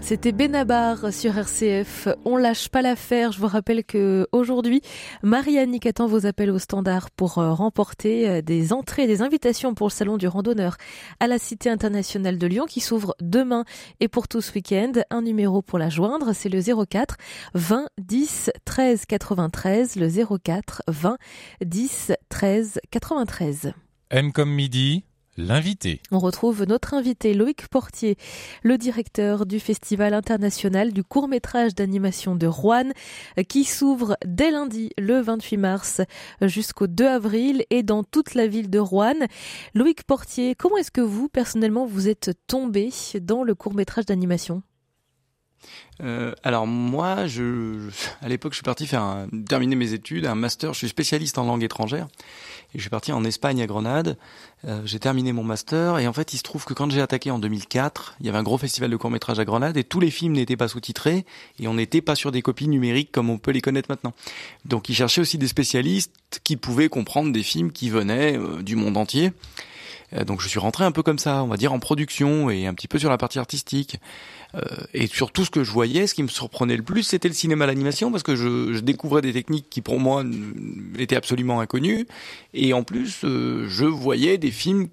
C'était 0.07 0.31
Benabar 0.31 1.11
sur 1.11 1.37
RCF. 1.37 2.07
On 2.23 2.37
lâche 2.37 2.69
pas 2.69 2.81
l'affaire. 2.81 3.33
Je 3.33 3.41
vous 3.41 3.47
rappelle 3.47 3.83
que 3.83 4.25
aujourd'hui, 4.31 4.81
Marianne 5.21 5.77
attend 5.85 6.07
vos 6.07 6.25
appels 6.25 6.49
au 6.49 6.59
standard 6.59 7.11
pour 7.11 7.39
euh, 7.39 7.51
remporter 7.51 8.29
euh, 8.29 8.41
des 8.41 8.71
entrées, 8.71 9.05
des 9.05 9.21
invitations 9.21 9.73
pour 9.73 9.87
le 9.87 9.91
salon 9.91 10.15
du 10.15 10.25
randonneur 10.25 10.77
à 11.19 11.27
la 11.27 11.37
Cité 11.37 11.69
internationale 11.69 12.37
de 12.37 12.47
Lyon 12.47 12.67
qui 12.69 12.79
s'ouvre 12.79 13.15
demain 13.19 13.65
et 13.99 14.07
pour 14.07 14.29
tout 14.29 14.39
ce 14.39 14.53
week-end. 14.53 14.93
Un 15.09 15.23
numéro 15.23 15.61
pour 15.61 15.77
la 15.77 15.89
joindre, 15.89 16.31
c'est 16.33 16.47
le 16.47 16.61
04 16.61 17.17
20 17.55 17.89
10 17.97 18.51
13 18.63 19.05
93, 19.07 19.97
le 19.97 20.37
04 20.37 20.83
20 20.87 21.17
10 21.65 22.13
13 22.29 22.79
93. 22.91 23.73
M 24.09 24.31
comme 24.31 24.51
midi, 24.51 25.03
l'invité. 25.37 26.01
On 26.11 26.19
retrouve 26.19 26.63
notre 26.65 26.93
invité 26.93 27.33
Loïc 27.33 27.67
Portier, 27.67 28.17
le 28.63 28.77
directeur 28.77 29.45
du 29.45 29.59
Festival 29.59 30.13
international 30.13 30.91
du 30.91 31.03
court-métrage 31.03 31.75
d'animation 31.75 32.35
de 32.35 32.47
Rouen, 32.47 32.91
qui 33.47 33.63
s'ouvre 33.63 34.17
dès 34.25 34.51
lundi 34.51 34.91
le 34.97 35.21
28 35.21 35.57
mars 35.57 36.01
jusqu'au 36.41 36.87
2 36.87 37.05
avril 37.05 37.65
et 37.69 37.83
dans 37.83 38.03
toute 38.03 38.33
la 38.33 38.47
ville 38.47 38.69
de 38.69 38.79
Rouen. 38.79 39.27
Loïc 39.73 40.03
Portier, 40.03 40.55
comment 40.55 40.77
est-ce 40.77 40.91
que 40.91 41.01
vous, 41.01 41.29
personnellement, 41.29 41.85
vous 41.85 42.09
êtes 42.09 42.31
tombé 42.47 42.89
dans 43.21 43.43
le 43.43 43.55
court-métrage 43.55 44.05
d'animation? 44.05 44.63
Euh, 46.03 46.33
alors 46.43 46.67
moi, 46.67 47.27
je, 47.27 47.89
à 48.21 48.29
l'époque, 48.29 48.53
je 48.53 48.57
suis 48.57 48.63
parti 48.63 48.85
faire 48.85 49.01
un, 49.01 49.27
terminer 49.47 49.75
mes 49.75 49.93
études, 49.93 50.25
un 50.25 50.35
master. 50.35 50.73
Je 50.73 50.79
suis 50.79 50.89
spécialiste 50.89 51.37
en 51.37 51.45
langue 51.45 51.63
étrangère 51.63 52.07
je 52.77 52.81
suis 52.81 52.89
parti 52.89 53.11
en 53.11 53.23
Espagne 53.23 53.61
à 53.61 53.67
Grenade. 53.67 54.17
Euh, 54.65 54.81
j'ai 54.85 54.99
terminé 54.99 55.33
mon 55.33 55.43
master 55.43 55.97
et 55.97 56.07
en 56.07 56.13
fait, 56.13 56.33
il 56.33 56.37
se 56.37 56.43
trouve 56.43 56.63
que 56.63 56.73
quand 56.73 56.89
j'ai 56.91 57.01
attaqué 57.01 57.31
en 57.31 57.39
2004, 57.39 58.15
il 58.19 58.27
y 58.27 58.29
avait 58.29 58.37
un 58.37 58.43
gros 58.43 58.57
festival 58.57 58.91
de 58.91 58.95
court 58.95 59.09
métrage 59.09 59.39
à 59.39 59.45
Grenade 59.45 59.77
et 59.77 59.83
tous 59.83 59.99
les 59.99 60.11
films 60.11 60.33
n'étaient 60.33 60.57
pas 60.57 60.67
sous-titrés 60.67 61.25
et 61.59 61.67
on 61.67 61.73
n'était 61.73 62.01
pas 62.01 62.15
sur 62.15 62.31
des 62.31 62.41
copies 62.41 62.67
numériques 62.67 63.11
comme 63.11 63.29
on 63.29 63.39
peut 63.39 63.51
les 63.51 63.61
connaître 63.61 63.89
maintenant. 63.89 64.13
Donc, 64.65 64.89
ils 64.89 64.95
cherchaient 64.95 65.21
aussi 65.21 65.37
des 65.37 65.47
spécialistes 65.47 66.39
qui 66.43 66.55
pouvaient 66.55 66.89
comprendre 66.89 67.33
des 67.33 67.43
films 67.43 67.71
qui 67.71 67.89
venaient 67.89 68.37
euh, 68.37 68.61
du 68.61 68.75
monde 68.75 68.95
entier. 68.95 69.33
Euh, 70.13 70.23
donc 70.23 70.41
je 70.41 70.47
suis 70.47 70.59
rentré 70.59 70.83
un 70.83 70.91
peu 70.91 71.03
comme 71.03 71.19
ça, 71.19 71.43
on 71.43 71.47
va 71.47 71.57
dire 71.57 71.73
en 71.73 71.79
production 71.79 72.49
et 72.49 72.67
un 72.67 72.73
petit 72.73 72.87
peu 72.87 72.99
sur 72.99 73.09
la 73.09 73.17
partie 73.17 73.39
artistique. 73.39 73.99
Euh, 74.55 74.61
et 74.93 75.07
sur 75.07 75.31
tout 75.31 75.43
ce 75.45 75.49
que 75.49 75.63
je 75.63 75.71
voyais, 75.71 76.07
ce 76.07 76.13
qui 76.13 76.23
me 76.23 76.27
surprenait 76.27 76.77
le 76.77 76.83
plus, 76.83 77.03
c'était 77.03 77.27
le 77.27 77.33
cinéma 77.33 77.65
l'animation 77.65 78.11
parce 78.11 78.23
que 78.23 78.35
je, 78.35 78.73
je, 78.73 78.79
découvrais 78.79 79.21
des 79.21 79.33
techniques 79.33 79.69
qui 79.69 79.81
pour 79.81 79.99
moi 79.99 80.23
étaient 80.97 81.15
absolument 81.17 81.59
inconnues. 81.59 82.07
Et 82.53 82.73
en 82.73 82.83
plus, 82.83 83.21
euh, 83.23 83.67
je 83.67 83.85
voyais 83.85 84.37
des 84.37 84.51
films 84.51 84.87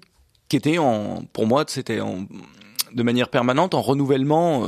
qui 0.49 0.57
étaient 0.57 0.77
en, 0.77 1.23
pour 1.33 1.47
moi, 1.47 1.63
c'était 1.67 1.99
de 2.93 3.03
manière 3.03 3.29
permanente 3.29 3.73
en 3.73 3.81
renouvellement. 3.81 4.67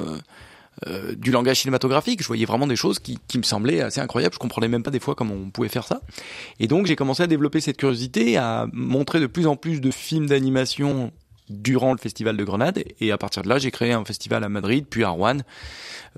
Euh, 0.85 1.15
du 1.15 1.31
langage 1.31 1.61
cinématographique. 1.61 2.21
Je 2.21 2.27
voyais 2.27 2.45
vraiment 2.45 2.67
des 2.67 2.75
choses 2.75 2.99
qui, 2.99 3.17
qui, 3.27 3.39
me 3.39 3.43
semblaient 3.43 3.81
assez 3.81 3.99
incroyables. 3.99 4.35
Je 4.35 4.37
comprenais 4.37 4.67
même 4.67 4.83
pas 4.83 4.91
des 4.91 4.99
fois 4.99 5.15
comment 5.15 5.33
on 5.33 5.49
pouvait 5.49 5.69
faire 5.69 5.87
ça. 5.87 6.01
Et 6.59 6.67
donc 6.67 6.85
j'ai 6.85 6.95
commencé 6.95 7.23
à 7.23 7.27
développer 7.27 7.61
cette 7.61 7.77
curiosité, 7.77 8.37
à 8.37 8.67
montrer 8.73 9.19
de 9.19 9.25
plus 9.25 9.47
en 9.47 9.55
plus 9.55 9.81
de 9.81 9.89
films 9.89 10.27
d'animation 10.27 11.11
durant 11.49 11.91
le 11.91 11.97
festival 11.97 12.37
de 12.37 12.43
Grenade. 12.43 12.83
Et 12.99 13.11
à 13.11 13.17
partir 13.17 13.43
de 13.43 13.49
là, 13.49 13.57
j'ai 13.57 13.71
créé 13.71 13.93
un 13.93 14.05
festival 14.05 14.43
à 14.43 14.49
Madrid, 14.49 14.85
puis 14.89 15.03
à 15.03 15.09
Rouen. 15.09 15.37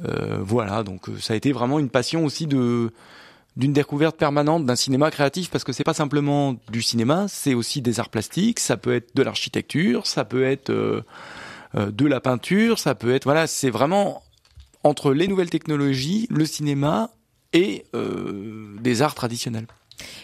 Euh, 0.06 0.38
voilà, 0.42 0.84
donc 0.84 1.10
euh, 1.10 1.18
ça 1.20 1.34
a 1.34 1.38
été 1.38 1.52
vraiment 1.52 1.80
une 1.80 1.90
passion 1.90 2.26
aussi 2.26 2.48
de 2.48 2.92
d'une 3.58 3.74
découverte 3.74 4.16
permanente 4.16 4.66
d'un 4.66 4.76
cinéma 4.78 5.12
créatif 5.12 5.50
parce 5.50 5.66
que 5.66 5.74
c'est 5.74 5.84
pas 5.84 5.96
simplement 5.96 6.56
du 6.72 6.82
cinéma, 6.82 7.26
c'est 7.28 7.56
aussi 7.56 7.82
des 7.82 8.00
arts 8.00 8.08
plastiques, 8.08 8.60
ça 8.60 8.78
peut 8.78 8.94
être 8.94 9.14
de 9.16 9.24
l'architecture, 9.24 10.08
ça 10.08 10.24
peut 10.24 10.46
être 10.46 10.70
euh, 10.70 11.92
de 11.92 12.06
la 12.06 12.22
peinture, 12.22 12.80
ça 12.80 12.96
peut 12.96 13.14
être 13.14 13.26
voilà, 13.26 13.48
c'est 13.48 13.70
vraiment 13.70 14.24
entre 14.84 15.14
les 15.14 15.28
nouvelles 15.28 15.50
technologies, 15.50 16.28
le 16.30 16.46
cinéma 16.46 17.12
et 17.54 17.86
euh, 17.96 18.76
des 18.80 19.02
arts 19.02 19.16
traditionnels. 19.16 19.68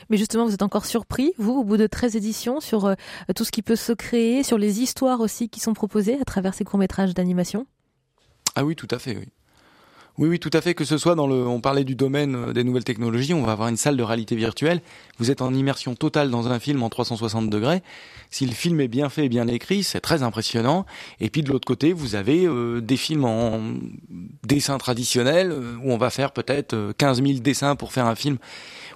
Mais 0.10 0.18
justement, 0.18 0.46
vous 0.46 0.54
êtes 0.54 0.62
encore 0.62 0.86
surpris, 0.86 1.34
vous, 1.38 1.54
au 1.54 1.64
bout 1.64 1.78
de 1.78 1.88
13 1.88 2.16
éditions, 2.16 2.60
sur 2.60 2.86
euh, 2.86 2.96
tout 3.36 3.44
ce 3.44 3.52
qui 3.52 3.62
peut 3.62 3.76
se 3.76 3.94
créer, 3.94 4.44
sur 4.44 4.58
les 4.58 4.82
histoires 4.82 5.22
aussi 5.22 5.50
qui 5.50 5.60
sont 5.60 5.74
proposées 5.74 6.20
à 6.20 6.26
travers 6.26 6.54
ces 6.54 6.64
courts-métrages 6.64 7.14
d'animation? 7.14 7.66
Ah 8.56 8.66
oui, 8.66 8.76
tout 8.76 8.88
à 8.92 9.00
fait, 9.00 9.18
oui. 9.18 9.28
Oui, 10.18 10.30
oui, 10.30 10.40
tout 10.40 10.50
à 10.54 10.62
fait. 10.62 10.74
Que 10.74 10.86
ce 10.86 10.98
soit 10.98 11.16
dans 11.16 11.28
le, 11.28 11.36
on 11.36 11.60
parlait 11.60 11.84
du 11.84 11.96
domaine 11.96 12.54
des 12.54 12.64
nouvelles 12.64 12.86
technologies, 12.86 13.34
on 13.34 13.44
va 13.44 13.52
avoir 13.52 13.68
une 13.68 13.76
salle 13.76 13.98
de 13.98 14.04
réalité 14.04 14.38
virtuelle. 14.38 14.82
Vous 15.18 15.30
êtes 15.30 15.42
en 15.42 15.54
immersion 15.54 15.94
totale 15.94 16.30
dans 16.30 16.48
un 16.48 16.60
film 16.60 16.84
en 16.84 16.90
360 16.90 17.50
degrés. 17.50 17.84
Si 18.32 18.46
le 18.46 18.54
film 18.54 18.80
est 18.80 18.88
bien 18.88 19.10
fait 19.10 19.26
et 19.26 19.30
bien 19.30 19.48
écrit, 19.48 19.84
c'est 19.84 20.00
très 20.00 20.24
impressionnant. 20.24 20.86
Et 21.20 21.30
puis 21.30 21.44
de 21.44 21.52
l'autre 21.52 21.68
côté, 21.68 21.92
vous 21.92 22.16
avez 22.16 22.46
euh, 22.46 22.80
des 22.80 22.98
films 22.98 23.26
en 23.26 23.62
dessin 24.44 24.78
traditionnel 24.78 25.52
euh, 25.52 25.76
où 25.84 25.92
on 25.92 25.98
va 25.98 26.10
faire 26.10 26.32
peut-être 26.32 26.94
15 26.98 27.22
000 27.22 27.40
dessins 27.40 27.76
pour 27.76 27.92
faire 27.92 28.06
un 28.06 28.16
film 28.16 28.38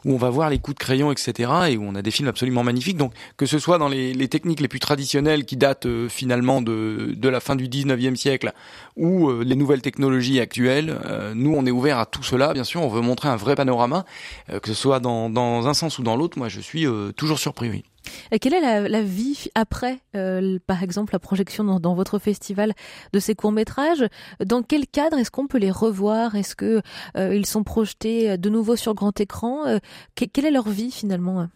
où 0.06 0.14
on 0.14 0.18
va 0.18 0.30
voir 0.30 0.50
les 0.50 0.60
coups 0.60 0.76
de 0.76 0.80
crayon, 0.80 1.12
etc. 1.12 1.52
et 1.70 1.78
où 1.78 1.84
on 1.84 1.96
a 1.96 2.02
des 2.02 2.12
films 2.12 2.28
absolument 2.28 2.64
magnifiques. 2.64 2.98
Donc 2.98 3.14
que 3.38 3.46
ce 3.46 3.60
soit 3.60 3.78
dans 3.78 3.90
les, 3.90 4.14
les 4.14 4.28
techniques 4.28 4.60
les 4.60 4.68
plus 4.68 4.80
traditionnelles 4.80 5.46
qui 5.46 5.58
datent 5.58 5.86
euh, 5.86 6.10
finalement 6.10 6.62
de, 6.62 7.14
de 7.16 7.30
la 7.30 7.40
fin 7.40 7.56
du 7.56 7.68
19e 7.68 8.16
siècle 8.16 8.54
ou 8.96 9.30
euh, 9.30 9.44
les 9.44 9.56
nouvelles 9.56 9.82
technologies 9.82 10.40
actuelles, 10.40 10.98
euh, 11.06 11.09
nous 11.34 11.54
on 11.56 11.66
est 11.66 11.72
ouvert 11.72 12.00
à 12.00 12.06
tout 12.06 12.24
cela. 12.24 12.54
Bien 12.54 12.64
sûr, 12.64 12.82
on 12.82 12.88
veut 12.88 13.02
montrer 13.02 13.30
un 13.30 13.36
vrai 13.36 13.56
panorama, 13.56 14.06
euh, 14.50 14.60
que 14.60 14.68
ce 14.68 14.74
soit 14.74 15.00
dans, 15.00 15.30
dans 15.30 15.68
un 15.68 15.74
sens 15.74 16.00
ou 16.00 16.04
dans 16.04 16.16
l'autre. 16.16 16.38
Moi, 16.38 16.50
je 16.50 16.60
suis 16.60 16.86
euh, 16.86 17.12
toujours 17.12 17.40
surpris. 17.40 17.70
Oui. 17.70 17.84
Et 18.32 18.40
quelle 18.40 18.54
est 18.54 18.62
la, 18.62 18.88
la 18.88 19.02
vie 19.02 19.48
après, 19.56 20.00
euh, 20.16 20.60
par 20.66 20.84
exemple, 20.84 21.14
la 21.14 21.20
projection 21.20 21.64
dans, 21.64 21.80
dans, 21.80 21.94
votre 21.94 22.20
festival 22.20 22.74
de 23.14 23.20
ces 23.20 23.36
courts 23.36 23.52
métrages 23.52 24.06
Dans 24.44 24.64
quel 24.64 24.88
cadre 24.88 25.18
est-ce 25.18 25.32
qu'on 25.32 25.48
peut 25.48 25.58
les 25.58 25.72
revoir? 25.72 26.36
Est-ce 26.36 26.56
que 26.56 26.82
euh, 27.18 27.36
ils 27.36 27.46
sont 27.46 27.64
projetés 27.64 28.38
de 28.38 28.50
nouveau 28.50 28.76
sur 28.76 28.94
grand 28.94 29.20
écran? 29.20 29.66
Euh, 29.68 29.80
que, 30.16 30.26
Quelle 30.26 30.46
est 30.46 30.52
leur 30.52 30.70
vie 30.70 30.92
finalement 30.92 31.48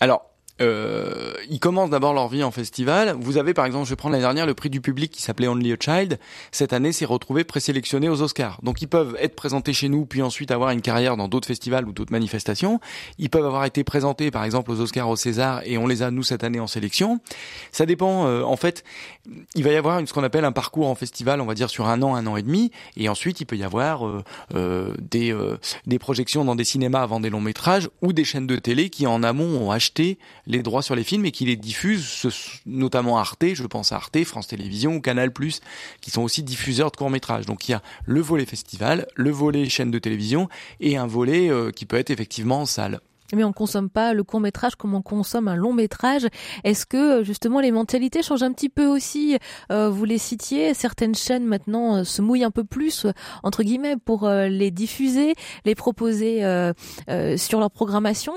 Alors. 0.00 0.33
Euh, 0.60 1.32
ils 1.50 1.58
commencent 1.58 1.90
d'abord 1.90 2.14
leur 2.14 2.28
vie 2.28 2.44
en 2.44 2.50
festival. 2.50 3.16
Vous 3.18 3.38
avez 3.38 3.54
par 3.54 3.66
exemple, 3.66 3.86
je 3.86 3.90
vais 3.90 3.96
prendre 3.96 4.12
l'année 4.12 4.24
dernière 4.24 4.46
le 4.46 4.54
prix 4.54 4.70
du 4.70 4.80
public 4.80 5.10
qui 5.10 5.22
s'appelait 5.22 5.48
Only 5.48 5.72
a 5.72 5.76
Child. 5.78 6.18
Cette 6.52 6.72
année, 6.72 6.92
s'est 6.92 7.04
retrouvé 7.04 7.44
présélectionné 7.44 8.08
aux 8.08 8.22
Oscars. 8.22 8.60
Donc 8.62 8.80
ils 8.82 8.86
peuvent 8.86 9.16
être 9.20 9.34
présentés 9.34 9.72
chez 9.72 9.88
nous, 9.88 10.06
puis 10.06 10.22
ensuite 10.22 10.50
avoir 10.50 10.70
une 10.70 10.82
carrière 10.82 11.16
dans 11.16 11.28
d'autres 11.28 11.48
festivals 11.48 11.88
ou 11.88 11.92
d'autres 11.92 12.12
manifestations. 12.12 12.80
Ils 13.18 13.30
peuvent 13.30 13.44
avoir 13.44 13.64
été 13.64 13.82
présentés 13.84 14.30
par 14.30 14.44
exemple 14.44 14.70
aux 14.70 14.80
Oscars, 14.80 15.08
au 15.08 15.16
César, 15.16 15.62
et 15.64 15.76
on 15.78 15.86
les 15.86 16.02
a 16.02 16.10
nous 16.10 16.22
cette 16.22 16.44
année 16.44 16.60
en 16.60 16.66
sélection. 16.66 17.20
Ça 17.72 17.86
dépend. 17.86 18.26
Euh, 18.26 18.42
en 18.42 18.56
fait, 18.56 18.84
il 19.54 19.64
va 19.64 19.70
y 19.70 19.76
avoir 19.76 20.06
ce 20.06 20.12
qu'on 20.12 20.22
appelle 20.22 20.44
un 20.44 20.52
parcours 20.52 20.88
en 20.88 20.94
festival, 20.94 21.40
on 21.40 21.46
va 21.46 21.54
dire 21.54 21.70
sur 21.70 21.86
un 21.86 22.02
an, 22.02 22.14
un 22.14 22.26
an 22.26 22.36
et 22.36 22.42
demi, 22.42 22.70
et 22.96 23.08
ensuite 23.08 23.40
il 23.40 23.46
peut 23.46 23.56
y 23.56 23.64
avoir 23.64 24.06
euh, 24.06 24.22
euh, 24.54 24.94
des 25.00 25.32
euh, 25.32 25.58
des 25.86 25.98
projections 25.98 26.44
dans 26.44 26.54
des 26.54 26.64
cinémas 26.64 27.02
avant 27.02 27.20
des 27.20 27.30
longs 27.30 27.40
métrages 27.40 27.88
ou 28.02 28.12
des 28.12 28.24
chaînes 28.24 28.46
de 28.46 28.56
télé 28.56 28.90
qui 28.90 29.06
en 29.06 29.22
amont 29.22 29.66
ont 29.66 29.70
acheté 29.70 30.18
les 30.46 30.62
droits 30.62 30.82
sur 30.82 30.94
les 30.94 31.04
films 31.04 31.26
et 31.26 31.32
qui 31.32 31.44
les 31.44 31.56
diffusent, 31.56 32.26
notamment 32.66 33.18
Arte, 33.18 33.54
je 33.54 33.66
pense 33.66 33.92
à 33.92 33.96
Arte, 33.96 34.24
France 34.24 34.48
Télévisions 34.48 34.96
ou 34.96 35.00
Canal+, 35.00 35.32
qui 36.00 36.10
sont 36.10 36.22
aussi 36.22 36.42
diffuseurs 36.42 36.90
de 36.90 36.96
courts-métrages. 36.96 37.46
Donc 37.46 37.68
il 37.68 37.72
y 37.72 37.74
a 37.74 37.82
le 38.04 38.20
volet 38.20 38.46
festival, 38.46 39.06
le 39.14 39.30
volet 39.30 39.68
chaîne 39.68 39.90
de 39.90 39.98
télévision 39.98 40.48
et 40.80 40.96
un 40.96 41.06
volet 41.06 41.50
euh, 41.50 41.70
qui 41.70 41.86
peut 41.86 41.96
être 41.96 42.10
effectivement 42.10 42.62
en 42.62 42.66
salle. 42.66 43.00
Mais 43.32 43.44
on 43.44 43.52
consomme 43.52 43.88
pas 43.88 44.12
le 44.12 44.22
court 44.24 44.40
métrage 44.40 44.74
comme 44.76 44.94
on 44.94 45.02
consomme 45.02 45.48
un 45.48 45.56
long 45.56 45.72
métrage. 45.72 46.26
Est-ce 46.64 46.86
que 46.86 47.24
justement 47.24 47.60
les 47.60 47.72
mentalités 47.72 48.22
changent 48.22 48.42
un 48.42 48.52
petit 48.52 48.68
peu 48.68 48.86
aussi? 48.86 49.38
Euh, 49.72 49.88
Vous 49.88 50.04
les 50.04 50.18
citiez, 50.18 50.74
certaines 50.74 51.14
chaînes 51.14 51.46
maintenant 51.46 51.96
euh, 51.96 52.04
se 52.04 52.20
mouillent 52.22 52.44
un 52.44 52.50
peu 52.50 52.64
plus 52.64 53.06
entre 53.42 53.62
guillemets 53.62 53.96
pour 53.96 54.24
euh, 54.24 54.48
les 54.48 54.70
diffuser, 54.70 55.34
les 55.64 55.74
proposer 55.74 56.42
sur 57.36 57.60
leur 57.60 57.70
programmation. 57.70 58.34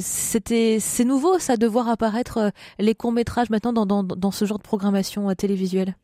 C'était 0.00 0.78
c'est 0.80 1.04
nouveau 1.04 1.38
ça 1.38 1.56
de 1.56 1.66
voir 1.66 1.88
apparaître 1.88 2.52
les 2.78 2.94
courts 2.94 3.12
métrages 3.12 3.50
maintenant 3.50 3.72
dans, 3.72 3.86
dans, 3.86 4.02
dans 4.02 4.30
ce 4.30 4.44
genre 4.44 4.58
de 4.58 4.62
programmation 4.62 5.34
télévisuelle? 5.34 5.96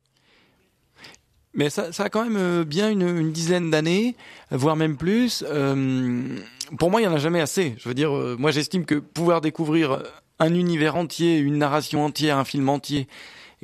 Mais 1.55 1.71
ça, 1.71 1.93
ça 1.93 2.05
a 2.05 2.09
quand 2.09 2.25
même 2.25 2.37
euh, 2.37 2.65
bien 2.65 2.91
une, 2.91 3.03
une 3.03 3.31
dizaine 3.31 3.71
d'années, 3.71 4.17
voire 4.51 4.75
même 4.75 4.97
plus. 4.97 5.45
Euh, 5.47 6.37
pour 6.79 6.91
moi, 6.91 7.01
il 7.01 7.05
y 7.05 7.07
en 7.07 7.15
a 7.15 7.19
jamais 7.19 7.41
assez. 7.41 7.75
Je 7.79 7.89
veux 7.89 7.95
dire, 7.95 8.15
euh, 8.15 8.37
moi, 8.39 8.51
j'estime 8.51 8.85
que 8.85 8.97
pouvoir 8.97 9.41
découvrir 9.41 10.03
un 10.39 10.55
univers 10.55 10.97
entier, 10.97 11.39
une 11.39 11.59
narration 11.59 12.05
entière, 12.05 12.39
un 12.39 12.45
film 12.45 12.69
entier, 12.69 13.07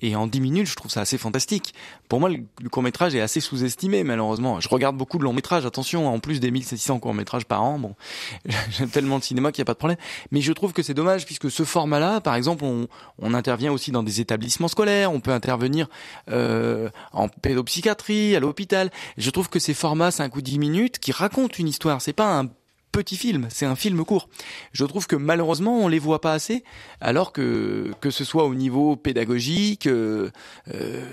et 0.03 0.17
en 0.17 0.27
10 0.27 0.41
minutes, 0.41 0.67
je 0.67 0.77
trouve 0.77 0.91
ça 0.91 1.03
assez 1.03 1.19
fantastique. 1.19 1.75
Pour 2.09 2.21
moi, 2.21 2.31
le, 2.31 2.69
court 2.71 2.83
métrage 2.83 3.15
est 3.15 3.21
assez 3.21 3.41
sous-estimé, 3.41 4.03
malheureusement. 4.03 4.61
Je 4.61 4.69
regarde 4.69 4.97
beaucoup 4.97 5.19
de 5.19 5.25
longs 5.25 5.33
métrages, 5.33 5.67
attention, 5.67 6.09
en 6.09 6.19
plus 6.19 6.41
des 6.41 6.51
1600 6.51 6.99
courts 7.01 7.15
métrages 7.15 7.45
par 7.45 7.63
an. 7.63 7.79
Bon, 7.79 7.95
j'aime 8.71 8.89
tellement 8.89 9.17
le 9.17 9.23
cinéma 9.23 9.53
qu'il 9.53 9.61
n'y 9.61 9.65
a 9.65 9.67
pas 9.67 9.75
de 9.75 9.79
problème. 9.79 9.99
Mais 10.31 10.41
je 10.41 10.53
trouve 10.53 10.73
que 10.73 10.83
c'est 10.83 10.95
dommage 10.95 11.27
puisque 11.27 11.51
ce 11.51 11.65
format-là, 11.65 12.21
par 12.21 12.35
exemple, 12.35 12.65
on, 12.65 12.89
on, 13.19 13.35
intervient 13.35 13.73
aussi 13.73 13.91
dans 13.93 14.03
des 14.03 14.21
établissements 14.21 14.69
scolaires, 14.69 15.13
on 15.13 15.21
peut 15.21 15.33
intervenir 15.33 15.89
euh, 16.31 16.89
en 17.13 17.29
pédopsychiatrie, 17.29 18.35
à 18.37 18.41
l'hôpital. 18.41 18.91
Je 19.19 19.31
trouve 19.31 19.49
que 19.49 19.59
ces 19.59 19.75
formats 19.75 20.11
5 20.11 20.35
ou 20.35 20.41
10 20.41 20.59
minutes 20.59 20.99
qui 20.99 21.13
racontent 21.13 21.55
une 21.59 21.69
histoire, 21.69 22.01
c'est 22.01 22.13
pas 22.13 22.39
un 22.39 22.49
petit 22.93 23.17
film, 23.17 23.47
c'est 23.51 23.67
un 23.67 23.77
film 23.77 24.05
court. 24.05 24.29
Je 24.73 24.85
trouve 24.85 25.07
que 25.07 25.17
malheureusement 25.17 25.79
on 25.79 25.89
les 25.89 25.99
voit 25.99 26.21
pas 26.21 26.33
assez, 26.33 26.65
alors 27.01 27.33
que 27.33 27.93
que 28.01 28.11
ce 28.11 28.25
soit 28.25 28.45
au 28.45 28.55
niveau 28.55 28.97
pédagogique, 28.97 29.87
euh, 29.87 30.31
euh, 30.75 31.05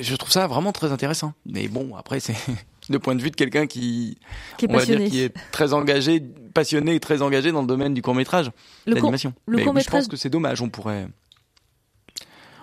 je 0.00 0.14
trouve 0.16 0.30
ça 0.30 0.46
vraiment 0.46 0.72
très 0.72 0.92
intéressant. 0.92 1.32
Mais 1.46 1.68
bon, 1.68 1.96
après 1.96 2.20
c'est 2.20 2.36
le 2.88 2.98
point 2.98 3.14
de 3.14 3.22
vue 3.22 3.30
de 3.30 3.36
quelqu'un 3.36 3.66
qui, 3.66 4.18
qui 4.56 4.66
est, 4.66 4.70
on 4.70 4.76
va 4.76 4.84
dire, 4.84 5.04
qui 5.08 5.20
est 5.20 5.34
très 5.50 5.72
engagé, 5.72 6.22
passionné 6.54 6.94
et 6.94 7.00
très 7.00 7.22
engagé 7.22 7.52
dans 7.52 7.62
le 7.62 7.66
domaine 7.66 7.94
du 7.94 8.02
court 8.02 8.14
métrage, 8.14 8.50
l'animation. 8.86 9.32
Le 9.46 9.62
court 9.64 9.74
métrage. 9.74 10.02
Je 10.02 10.06
pense 10.06 10.08
que 10.08 10.16
c'est 10.16 10.30
dommage. 10.30 10.62
On 10.62 10.68
pourrait 10.68 11.08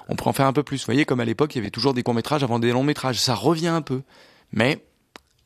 on 0.07 0.15
pourrait 0.15 0.29
en 0.29 0.33
faire 0.33 0.47
un 0.47 0.53
peu 0.53 0.63
plus. 0.63 0.81
Vous 0.81 0.85
voyez, 0.85 1.05
comme 1.05 1.19
à 1.19 1.25
l'époque, 1.25 1.55
il 1.55 1.59
y 1.59 1.61
avait 1.61 1.71
toujours 1.71 1.93
des 1.93 2.03
courts 2.03 2.13
métrages 2.13 2.43
avant 2.43 2.59
des 2.59 2.71
longs 2.71 2.83
métrages. 2.83 3.19
Ça 3.19 3.33
revient 3.33 3.67
un 3.67 3.81
peu, 3.81 4.01
mais 4.51 4.85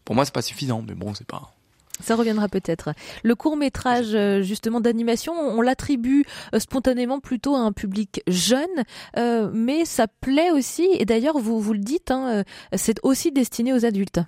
pour 0.06 0.16
moi, 0.16 0.26
c'est 0.26 0.34
pas 0.34 0.42
suffisant. 0.42 0.84
Mais 0.86 0.96
bon, 0.96 1.14
c'est 1.14 1.28
pas. 1.28 1.54
Ça 2.02 2.16
reviendra 2.16 2.48
peut-être. 2.48 2.94
Le 3.24 3.36
court 3.36 3.58
métrage 3.58 4.14
euh, 4.14 4.42
justement 4.42 4.80
d'animation, 4.80 5.34
on 5.34 5.62
l'attribue 5.62 6.24
euh, 6.54 6.60
spontanément 6.60 7.20
plutôt 7.20 7.56
à 7.56 7.60
un 7.60 7.72
public 7.72 8.24
jeune, 8.28 8.68
euh, 9.18 9.50
mais 9.54 9.86
ça 9.86 10.08
plaît 10.08 10.52
aussi. 10.52 10.88
Et 10.94 11.06
d'ailleurs, 11.06 11.38
vous 11.38 11.60
vous 11.60 11.74
le 11.74 11.80
dites, 11.80 12.12
hein, 12.12 12.44
c'est 12.74 13.00
aussi 13.04 13.32
destiné 13.32 13.74
aux 13.74 13.86
adultes. 13.86 14.20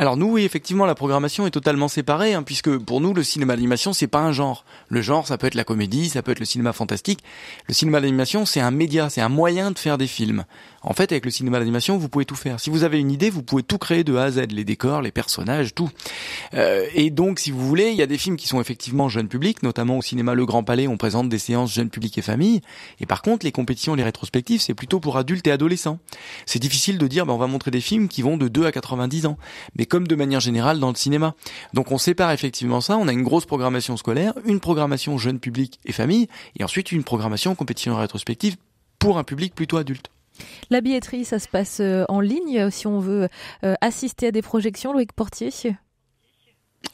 Alors 0.00 0.16
nous, 0.16 0.32
oui, 0.32 0.44
effectivement, 0.44 0.86
la 0.86 0.94
programmation 0.94 1.46
est 1.46 1.50
totalement 1.50 1.86
séparée, 1.86 2.32
hein, 2.32 2.42
puisque 2.42 2.74
pour 2.78 3.02
nous, 3.02 3.12
le 3.12 3.22
cinéma 3.22 3.54
d'animation, 3.54 3.92
c'est 3.92 4.06
pas 4.06 4.20
un 4.20 4.32
genre. 4.32 4.64
Le 4.88 5.02
genre, 5.02 5.26
ça 5.26 5.36
peut 5.36 5.46
être 5.46 5.54
la 5.54 5.62
comédie, 5.62 6.08
ça 6.08 6.22
peut 6.22 6.32
être 6.32 6.38
le 6.38 6.46
cinéma 6.46 6.72
fantastique. 6.72 7.22
Le 7.68 7.74
cinéma 7.74 8.00
d'animation, 8.00 8.46
c'est 8.46 8.60
un 8.60 8.70
média, 8.70 9.10
c'est 9.10 9.20
un 9.20 9.28
moyen 9.28 9.72
de 9.72 9.78
faire 9.78 9.98
des 9.98 10.06
films. 10.06 10.46
En 10.80 10.94
fait, 10.94 11.12
avec 11.12 11.26
le 11.26 11.30
cinéma 11.30 11.58
d'animation, 11.58 11.98
vous 11.98 12.08
pouvez 12.08 12.24
tout 12.24 12.34
faire. 12.34 12.58
Si 12.60 12.70
vous 12.70 12.82
avez 12.82 12.98
une 12.98 13.10
idée, 13.10 13.28
vous 13.28 13.42
pouvez 13.42 13.62
tout 13.62 13.76
créer 13.76 14.02
de 14.02 14.16
A 14.16 14.22
à 14.22 14.30
Z, 14.30 14.46
les 14.52 14.64
décors, 14.64 15.02
les 15.02 15.10
personnages, 15.10 15.74
tout. 15.74 15.90
Euh, 16.54 16.86
et 16.94 17.10
donc, 17.10 17.38
si 17.38 17.50
vous 17.50 17.68
voulez, 17.68 17.90
il 17.90 17.96
y 17.96 18.02
a 18.02 18.06
des 18.06 18.16
films 18.16 18.38
qui 18.38 18.48
sont 18.48 18.58
effectivement 18.58 19.10
jeunes 19.10 19.28
publics, 19.28 19.62
notamment 19.62 19.98
au 19.98 20.02
cinéma 20.02 20.32
Le 20.32 20.46
Grand 20.46 20.64
Palais, 20.64 20.88
on 20.88 20.96
présente 20.96 21.28
des 21.28 21.38
séances 21.38 21.74
jeunes 21.74 21.90
publics 21.90 22.16
et 22.16 22.22
familles. 22.22 22.62
Et 23.00 23.04
par 23.04 23.20
contre, 23.20 23.44
les 23.44 23.52
compétitions, 23.52 23.94
les 23.94 24.02
rétrospectives, 24.02 24.62
c'est 24.62 24.72
plutôt 24.72 24.98
pour 24.98 25.18
adultes 25.18 25.46
et 25.46 25.52
adolescents. 25.52 25.98
C'est 26.46 26.58
difficile 26.58 26.96
de 26.96 27.06
dire, 27.06 27.26
ben, 27.26 27.34
on 27.34 27.38
va 27.38 27.48
montrer 27.48 27.70
des 27.70 27.82
films 27.82 28.08
qui 28.08 28.22
vont 28.22 28.38
de 28.38 28.48
2 28.48 28.64
à 28.64 28.72
90 28.72 29.26
ans. 29.26 29.36
Mais 29.76 29.84
comme 29.90 30.06
de 30.06 30.14
manière 30.14 30.40
générale 30.40 30.80
dans 30.80 30.88
le 30.88 30.94
cinéma. 30.94 31.34
Donc 31.74 31.92
on 31.92 31.98
sépare 31.98 32.30
effectivement 32.30 32.80
ça. 32.80 32.96
On 32.96 33.08
a 33.08 33.12
une 33.12 33.22
grosse 33.22 33.44
programmation 33.44 33.98
scolaire, 33.98 34.32
une 34.46 34.60
programmation 34.60 35.18
jeune 35.18 35.38
public 35.38 35.78
et 35.84 35.92
famille, 35.92 36.28
et 36.58 36.64
ensuite 36.64 36.92
une 36.92 37.04
programmation 37.04 37.54
compétition 37.54 37.94
rétrospective 37.96 38.56
pour 38.98 39.18
un 39.18 39.24
public 39.24 39.54
plutôt 39.54 39.76
adulte. 39.76 40.10
La 40.70 40.80
billetterie, 40.80 41.26
ça 41.26 41.38
se 41.38 41.48
passe 41.48 41.80
euh, 41.80 42.04
en 42.08 42.20
ligne 42.20 42.70
si 42.70 42.86
on 42.86 42.98
veut 42.98 43.28
euh, 43.64 43.74
assister 43.82 44.28
à 44.28 44.30
des 44.30 44.40
projections, 44.40 44.94
Loïc 44.94 45.12
Portier? 45.12 45.50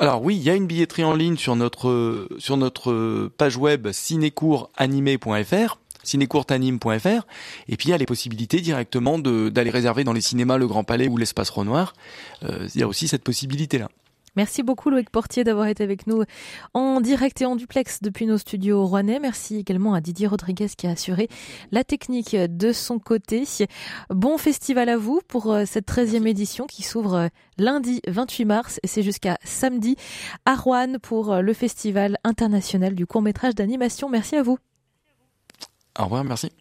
Alors 0.01 0.23
oui, 0.23 0.37
il 0.37 0.43
y 0.43 0.51
a 0.51 0.55
une 0.55 0.67
billetterie 0.67 1.05
en 1.05 1.15
ligne 1.15 1.37
sur 1.37 1.55
notre 1.55 2.27
sur 2.39 2.57
notre 2.57 3.29
page 3.39 3.57
web 3.57 3.93
cinécourtanimé.fr 3.93 5.79
cinécourtanime.fr 6.07 7.27
et 7.69 7.77
puis 7.77 7.89
il 7.89 7.91
y 7.91 7.93
a 7.95 7.99
les 7.99 8.07
possibilités 8.07 8.61
directement 8.61 9.19
d'aller 9.19 9.71
réserver 9.71 10.05
dans 10.05 10.13
les 10.13 10.21
cinémas 10.21 10.59
le 10.59 10.67
Grand 10.67 10.85
Palais 10.85 11.09
ou 11.09 11.17
l'espace 11.17 11.51
Renoir. 11.51 11.95
Euh, 12.43 12.69
il 12.75 12.81
y 12.81 12.85
a 12.85 12.89
aussi 12.89 13.09
cette 13.09 13.25
possibilité 13.25 13.79
là. 13.79 13.89
Merci 14.37 14.63
beaucoup 14.63 14.91
Loïc 14.91 15.09
Portier 15.09 15.45
d'avoir 15.45 15.67
été 15.67 15.83
avec 15.83 16.07
nous 16.07 16.23
en 16.75 17.01
direct 17.01 17.41
et 17.41 17.47
en 17.47 17.57
duplex 17.57 18.03
depuis 18.03 18.27
nos 18.27 18.37
studios 18.37 18.85
rouennais. 18.85 19.19
Merci 19.19 19.57
également 19.57 19.95
à 19.95 20.03
Didier 20.03 20.27
Rodriguez 20.27 20.69
qui 20.77 20.87
a 20.87 20.91
assuré 20.91 21.29
la 21.73 21.85
technique 21.85 22.37
de 22.37 22.73
son 22.73 22.99
côté. 22.99 23.45
Bon 24.11 24.37
festival 24.37 24.91
à 24.91 24.99
vous 24.99 25.23
pour 25.27 25.53
euh, 25.53 25.65
cette 25.65 25.89
13e 25.89 26.27
édition 26.27 26.67
qui 26.67 26.83
s'ouvre 26.83 27.15
euh, 27.15 27.29
lundi 27.57 28.03
28 28.07 28.45
mars 28.45 28.81
et 28.83 28.87
c'est 28.87 29.03
jusqu'à 29.03 29.39
samedi 29.43 29.97
à 30.45 30.55
Rouen 30.55 30.99
pour 31.01 31.37
le 31.37 31.53
festival 31.55 32.19
international 32.23 32.95
du 32.95 33.07
court 33.07 33.23
métrage 33.23 33.55
d'animation. 33.55 34.11
Merci 34.11 34.37
à 34.37 34.43
vous. 34.43 34.59
Au 35.99 36.05
revoir, 36.05 36.25
merci. 36.25 36.53